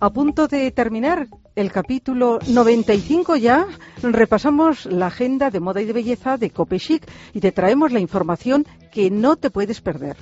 A 0.00 0.10
punto 0.10 0.46
de 0.46 0.70
terminar 0.70 1.26
el 1.56 1.72
capítulo 1.72 2.38
95 2.46 3.34
ya, 3.34 3.66
repasamos 4.00 4.86
la 4.86 5.08
agenda 5.08 5.50
de 5.50 5.58
moda 5.58 5.82
y 5.82 5.86
de 5.86 5.92
belleza 5.92 6.36
de 6.36 6.50
Cope 6.50 6.78
Chic 6.78 7.02
y 7.34 7.40
te 7.40 7.50
traemos 7.50 7.90
la 7.90 7.98
información 7.98 8.64
que 8.92 9.10
no 9.10 9.34
te 9.34 9.50
puedes 9.50 9.80
perder. 9.80 10.16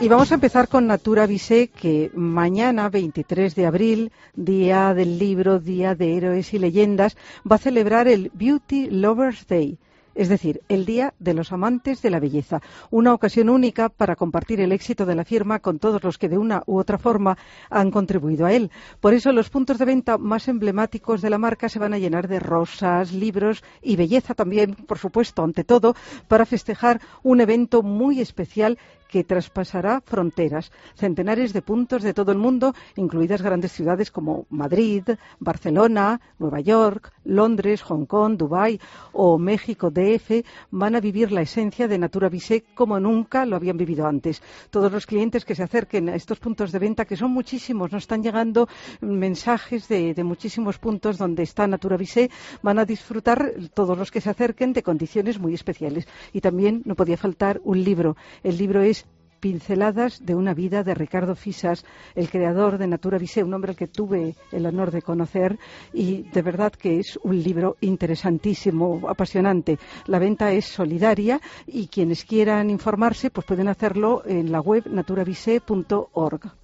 Y 0.00 0.08
vamos 0.08 0.32
a 0.32 0.34
empezar 0.34 0.66
con 0.66 0.88
Natura 0.88 1.26
Visé, 1.26 1.68
que 1.68 2.10
mañana, 2.14 2.88
23 2.88 3.54
de 3.54 3.66
abril, 3.66 4.12
día 4.34 4.92
del 4.92 5.20
libro, 5.20 5.60
día 5.60 5.94
de 5.94 6.16
héroes 6.16 6.52
y 6.52 6.58
leyendas, 6.58 7.16
va 7.48 7.54
a 7.54 7.60
celebrar 7.60 8.08
el 8.08 8.32
Beauty 8.34 8.90
Lovers 8.90 9.46
Day 9.46 9.78
es 10.14 10.28
decir, 10.28 10.62
el 10.68 10.84
Día 10.84 11.14
de 11.18 11.34
los 11.34 11.52
Amantes 11.52 12.02
de 12.02 12.10
la 12.10 12.20
Belleza, 12.20 12.60
una 12.90 13.14
ocasión 13.14 13.48
única 13.48 13.88
para 13.88 14.16
compartir 14.16 14.60
el 14.60 14.72
éxito 14.72 15.06
de 15.06 15.14
la 15.14 15.24
firma 15.24 15.60
con 15.60 15.78
todos 15.78 16.02
los 16.02 16.18
que 16.18 16.28
de 16.28 16.38
una 16.38 16.62
u 16.66 16.78
otra 16.78 16.98
forma 16.98 17.36
han 17.70 17.90
contribuido 17.90 18.46
a 18.46 18.52
él. 18.52 18.70
Por 19.00 19.14
eso 19.14 19.32
los 19.32 19.50
puntos 19.50 19.78
de 19.78 19.84
venta 19.84 20.18
más 20.18 20.48
emblemáticos 20.48 21.22
de 21.22 21.30
la 21.30 21.38
marca 21.38 21.68
se 21.68 21.78
van 21.78 21.94
a 21.94 21.98
llenar 21.98 22.28
de 22.28 22.40
rosas, 22.40 23.12
libros 23.12 23.62
y 23.80 23.96
belleza 23.96 24.34
también, 24.34 24.74
por 24.74 24.98
supuesto, 24.98 25.42
ante 25.42 25.64
todo, 25.64 25.94
para 26.28 26.46
festejar 26.46 27.00
un 27.22 27.40
evento 27.40 27.82
muy 27.82 28.20
especial 28.20 28.78
que 29.12 29.24
traspasará 29.24 30.00
fronteras. 30.00 30.72
Centenares 30.96 31.52
de 31.52 31.60
puntos 31.60 32.02
de 32.02 32.14
todo 32.14 32.32
el 32.32 32.38
mundo, 32.38 32.74
incluidas 32.96 33.42
grandes 33.42 33.72
ciudades 33.72 34.10
como 34.10 34.46
Madrid, 34.48 35.04
Barcelona, 35.38 36.18
Nueva 36.38 36.60
York, 36.60 37.12
Londres, 37.24 37.82
Hong 37.82 38.06
Kong, 38.06 38.38
Dubái 38.38 38.80
o 39.12 39.36
México 39.36 39.90
DF, 39.90 40.42
van 40.70 40.96
a 40.96 41.00
vivir 41.00 41.30
la 41.30 41.42
esencia 41.42 41.86
de 41.88 41.98
Natura 41.98 42.30
Visé 42.30 42.64
como 42.74 42.98
nunca 42.98 43.44
lo 43.44 43.56
habían 43.56 43.76
vivido 43.76 44.06
antes. 44.06 44.40
Todos 44.70 44.90
los 44.90 45.04
clientes 45.04 45.44
que 45.44 45.54
se 45.54 45.62
acerquen 45.62 46.08
a 46.08 46.16
estos 46.16 46.40
puntos 46.40 46.72
de 46.72 46.78
venta, 46.78 47.04
que 47.04 47.16
son 47.16 47.32
muchísimos, 47.32 47.92
nos 47.92 48.04
están 48.04 48.22
llegando 48.22 48.66
mensajes 49.02 49.88
de, 49.88 50.14
de 50.14 50.24
muchísimos 50.24 50.78
puntos 50.78 51.18
donde 51.18 51.42
está 51.42 51.66
Natura 51.66 51.98
Visé, 51.98 52.30
van 52.62 52.78
a 52.78 52.86
disfrutar 52.86 53.52
todos 53.74 53.98
los 53.98 54.10
que 54.10 54.22
se 54.22 54.30
acerquen 54.30 54.72
de 54.72 54.82
condiciones 54.82 55.38
muy 55.38 55.52
especiales. 55.52 56.08
Y 56.32 56.40
también 56.40 56.80
no 56.86 56.94
podía 56.94 57.18
faltar 57.18 57.60
un 57.62 57.84
libro. 57.84 58.16
El 58.42 58.56
libro 58.56 58.80
es 58.80 59.01
Pinceladas 59.42 60.24
de 60.24 60.36
una 60.36 60.54
vida 60.54 60.84
de 60.84 60.94
Ricardo 60.94 61.34
Fisas, 61.34 61.84
el 62.14 62.30
creador 62.30 62.78
de 62.78 62.86
Natura 62.86 63.18
Visé, 63.18 63.42
un 63.42 63.52
hombre 63.52 63.74
que 63.74 63.88
tuve 63.88 64.36
el 64.52 64.66
honor 64.66 64.92
de 64.92 65.02
conocer 65.02 65.58
y 65.92 66.22
de 66.30 66.42
verdad 66.42 66.72
que 66.72 67.00
es 67.00 67.18
un 67.24 67.42
libro 67.42 67.76
interesantísimo, 67.80 69.00
apasionante. 69.08 69.80
La 70.06 70.20
venta 70.20 70.52
es 70.52 70.66
solidaria 70.66 71.40
y 71.66 71.88
quienes 71.88 72.24
quieran 72.24 72.70
informarse 72.70 73.30
pues 73.30 73.44
pueden 73.44 73.66
hacerlo 73.66 74.22
en 74.26 74.52
la 74.52 74.60
web 74.60 74.84
naturavisé.org. 74.86 76.61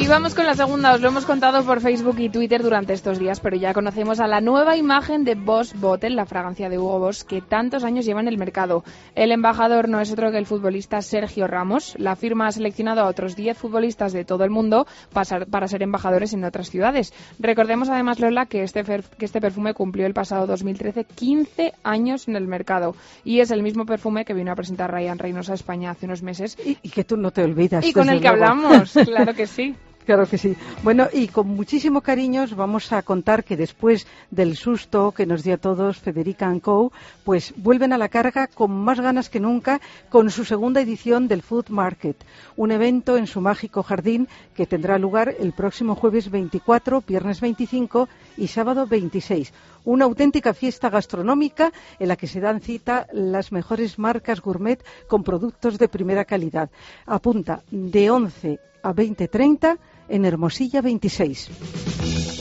Y 0.00 0.06
vamos 0.06 0.36
con 0.36 0.46
la 0.46 0.54
segunda, 0.54 0.94
os 0.94 1.00
lo 1.00 1.08
hemos 1.08 1.24
contado 1.24 1.64
por 1.64 1.80
Facebook 1.80 2.20
y 2.20 2.28
Twitter 2.28 2.62
durante 2.62 2.92
estos 2.92 3.18
días, 3.18 3.40
pero 3.40 3.56
ya 3.56 3.74
conocemos 3.74 4.20
a 4.20 4.28
la 4.28 4.40
nueva 4.40 4.76
imagen 4.76 5.24
de 5.24 5.34
Boss 5.34 5.74
Bottle, 5.74 6.10
la 6.10 6.24
fragancia 6.24 6.68
de 6.68 6.78
Hugo 6.78 7.00
Boss, 7.00 7.24
que 7.24 7.40
tantos 7.42 7.82
años 7.82 8.06
lleva 8.06 8.20
en 8.20 8.28
el 8.28 8.38
mercado. 8.38 8.84
El 9.16 9.32
embajador 9.32 9.88
no 9.88 10.00
es 10.00 10.12
otro 10.12 10.30
que 10.30 10.38
el 10.38 10.46
futbolista 10.46 11.02
Sergio 11.02 11.48
Ramos. 11.48 11.96
La 11.98 12.14
firma 12.14 12.46
ha 12.46 12.52
seleccionado 12.52 13.00
a 13.00 13.08
otros 13.08 13.34
10 13.34 13.58
futbolistas 13.58 14.12
de 14.12 14.24
todo 14.24 14.44
el 14.44 14.50
mundo 14.50 14.86
para 15.12 15.66
ser 15.66 15.82
embajadores 15.82 16.32
en 16.32 16.44
otras 16.44 16.70
ciudades. 16.70 17.12
Recordemos 17.40 17.88
además, 17.88 18.20
Lola, 18.20 18.46
que 18.46 18.62
este, 18.62 18.84
que 18.84 19.24
este 19.24 19.40
perfume 19.40 19.74
cumplió 19.74 20.06
el 20.06 20.14
pasado 20.14 20.46
2013 20.46 21.06
15 21.06 21.72
años 21.82 22.28
en 22.28 22.36
el 22.36 22.46
mercado 22.46 22.94
y 23.24 23.40
es 23.40 23.50
el 23.50 23.64
mismo 23.64 23.84
perfume 23.84 24.24
que 24.24 24.32
vino 24.32 24.52
a 24.52 24.54
presentar 24.54 24.92
Ryan 24.92 25.18
Reynolds 25.18 25.50
a 25.50 25.54
España 25.54 25.90
hace 25.90 26.06
unos 26.06 26.22
meses. 26.22 26.56
Y, 26.64 26.88
que 26.88 27.02
tú 27.02 27.16
no 27.16 27.32
te 27.32 27.42
olvidas. 27.42 27.84
Y 27.84 27.92
con 27.92 28.08
el 28.08 28.20
que 28.20 28.28
hablamos, 28.28 28.92
claro 29.04 29.34
que 29.34 29.48
sí. 29.48 29.74
Claro 30.08 30.26
que 30.26 30.38
sí. 30.38 30.56
Bueno, 30.82 31.06
y 31.12 31.28
con 31.28 31.48
muchísimo 31.48 32.00
cariño 32.00 32.44
os 32.44 32.56
vamos 32.56 32.92
a 32.94 33.02
contar 33.02 33.44
que 33.44 33.58
después 33.58 34.06
del 34.30 34.56
susto 34.56 35.12
que 35.12 35.26
nos 35.26 35.44
dio 35.44 35.56
a 35.56 35.58
todos 35.58 35.98
Federica 35.98 36.48
Co, 36.62 36.92
pues 37.24 37.52
vuelven 37.58 37.92
a 37.92 37.98
la 37.98 38.08
carga 38.08 38.46
con 38.46 38.70
más 38.70 39.00
ganas 39.00 39.28
que 39.28 39.38
nunca 39.38 39.82
con 40.08 40.30
su 40.30 40.46
segunda 40.46 40.80
edición 40.80 41.28
del 41.28 41.42
Food 41.42 41.68
Market, 41.68 42.16
un 42.56 42.72
evento 42.72 43.18
en 43.18 43.26
su 43.26 43.42
mágico 43.42 43.82
jardín 43.82 44.28
que 44.56 44.64
tendrá 44.64 44.98
lugar 44.98 45.34
el 45.38 45.52
próximo 45.52 45.94
jueves 45.94 46.30
24, 46.30 47.04
viernes 47.06 47.42
25 47.42 48.08
y 48.38 48.46
sábado 48.46 48.86
26. 48.86 49.52
Una 49.84 50.06
auténtica 50.06 50.54
fiesta 50.54 50.88
gastronómica 50.88 51.70
en 51.98 52.08
la 52.08 52.16
que 52.16 52.28
se 52.28 52.40
dan 52.40 52.62
cita 52.62 53.08
las 53.12 53.52
mejores 53.52 53.98
marcas 53.98 54.40
gourmet 54.40 54.82
con 55.06 55.22
productos 55.22 55.76
de 55.76 55.90
primera 55.90 56.24
calidad. 56.24 56.70
Apunta 57.04 57.62
de 57.70 58.10
11 58.10 58.58
a 58.82 58.88
2030 58.94 59.76
en 60.08 60.24
Hermosilla 60.24 60.82
26. 60.82 62.37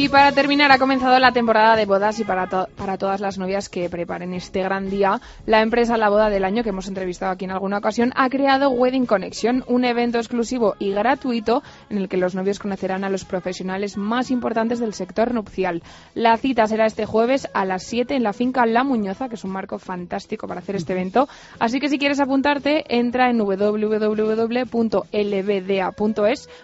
Y 0.00 0.08
para 0.08 0.30
terminar, 0.30 0.70
ha 0.70 0.78
comenzado 0.78 1.18
la 1.18 1.32
temporada 1.32 1.74
de 1.74 1.84
bodas 1.84 2.20
y 2.20 2.24
para, 2.24 2.46
todas 2.46 3.20
las 3.20 3.36
novias 3.36 3.68
que 3.68 3.90
preparen 3.90 4.32
este 4.32 4.62
gran 4.62 4.88
día, 4.90 5.20
la 5.44 5.60
empresa 5.60 5.96
La 5.96 6.08
Boda 6.08 6.30
del 6.30 6.44
Año, 6.44 6.62
que 6.62 6.68
hemos 6.68 6.86
entrevistado 6.86 7.32
aquí 7.32 7.46
en 7.46 7.50
alguna 7.50 7.78
ocasión, 7.78 8.12
ha 8.14 8.28
creado 8.28 8.70
Wedding 8.70 9.06
Connection, 9.06 9.64
un 9.66 9.84
evento 9.84 10.18
exclusivo 10.18 10.76
y 10.78 10.92
gratuito 10.92 11.64
en 11.90 11.98
el 11.98 12.08
que 12.08 12.16
los 12.16 12.36
novios 12.36 12.60
conocerán 12.60 13.02
a 13.02 13.10
los 13.10 13.24
profesionales 13.24 13.96
más 13.96 14.30
importantes 14.30 14.78
del 14.78 14.94
sector 14.94 15.34
nupcial. 15.34 15.82
La 16.14 16.36
cita 16.36 16.68
será 16.68 16.86
este 16.86 17.04
jueves 17.04 17.48
a 17.52 17.64
las 17.64 17.82
7 17.82 18.14
en 18.14 18.22
la 18.22 18.32
finca 18.32 18.66
La 18.66 18.84
Muñoza, 18.84 19.28
que 19.28 19.34
es 19.34 19.42
un 19.42 19.50
marco 19.50 19.80
fantástico 19.80 20.46
para 20.46 20.60
hacer 20.60 20.76
este 20.76 20.92
evento. 20.92 21.28
Así 21.58 21.80
que 21.80 21.88
si 21.88 21.98
quieres 21.98 22.20
apuntarte, 22.20 22.84
entra 22.96 23.30
en 23.30 23.38
www.lbda.es 23.38 23.98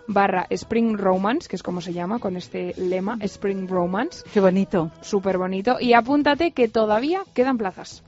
barra 0.07 0.47
Spring 0.51 0.97
Romance, 0.97 1.49
que 1.49 1.57
es 1.57 1.65
como 1.65 1.81
se 1.81 1.93
llama 1.93 2.21
con 2.21 2.37
este 2.37 2.75
lema 2.77 3.19
Spring 3.25 3.69
Romance. 3.69 4.25
Qué 4.33 4.41
bonito. 4.41 4.91
Súper 5.01 5.39
bonito. 5.39 5.79
Y 5.81 5.95
apúntate 5.95 6.53
que 6.53 6.69
todavía 6.69 7.23
quedan 7.35 7.59
plazas. 7.59 8.03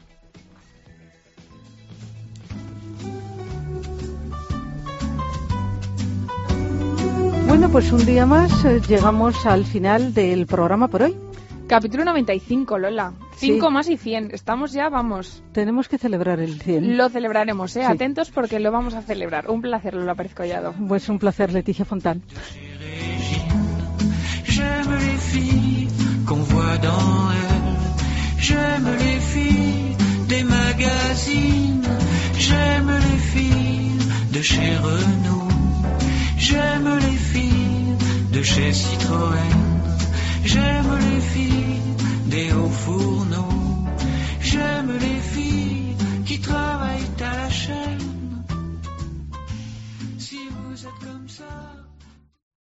Bueno, 7.48 7.70
pues 7.70 7.92
un 7.92 8.04
día 8.04 8.26
más 8.26 8.64
eh, 8.64 8.80
llegamos 8.86 9.46
al 9.46 9.64
final 9.64 10.12
del 10.12 10.46
programa 10.46 10.88
por 10.88 11.04
hoy. 11.04 11.16
Capítulo 11.68 12.04
95, 12.04 12.78
Lola. 12.78 13.12
5 13.36 13.70
más 13.70 13.88
y 13.88 13.96
100. 13.96 14.30
Estamos 14.32 14.72
ya, 14.72 14.88
vamos. 14.88 15.42
Tenemos 15.52 15.88
que 15.88 15.98
celebrar 15.98 16.40
el 16.40 16.60
100. 16.60 16.96
Lo 16.96 17.08
celebraremos, 17.08 17.76
¿eh? 17.76 17.84
Atentos 17.84 18.30
porque 18.30 18.60
lo 18.60 18.72
vamos 18.72 18.94
a 18.94 19.02
celebrar. 19.02 19.50
Un 19.50 19.62
placer, 19.62 19.94
Lola 19.94 20.14
Pérez 20.14 20.34
Collado. 20.34 20.74
Pues 20.88 21.08
un 21.08 21.18
placer, 21.18 21.52
Leticia 21.52 21.84
Fontán. 21.84 22.22
qu'on 26.26 26.42
voit 26.52 26.78
dans 26.78 27.30
elle. 27.30 27.76
J'aime 28.38 28.88
les 28.98 29.20
filles 29.32 29.96
des 30.28 30.42
magazines. 30.42 31.88
J'aime 32.38 32.90
les 33.06 33.18
filles 33.32 33.98
de 34.32 34.42
chez 34.42 34.76
Renault. 34.76 35.48
J'aime 36.38 36.98
les 37.06 37.18
filles 37.32 37.96
de 38.32 38.42
chez 38.42 38.72
Citroën. 38.72 39.56
J'aime 40.44 40.92
les 41.10 41.20
filles 41.20 41.80
des 42.26 42.52
hauts 42.52 42.76
fourneaux. 42.84 43.84
J'aime 44.40 44.92
les 45.00 45.20
filles. 45.32 45.65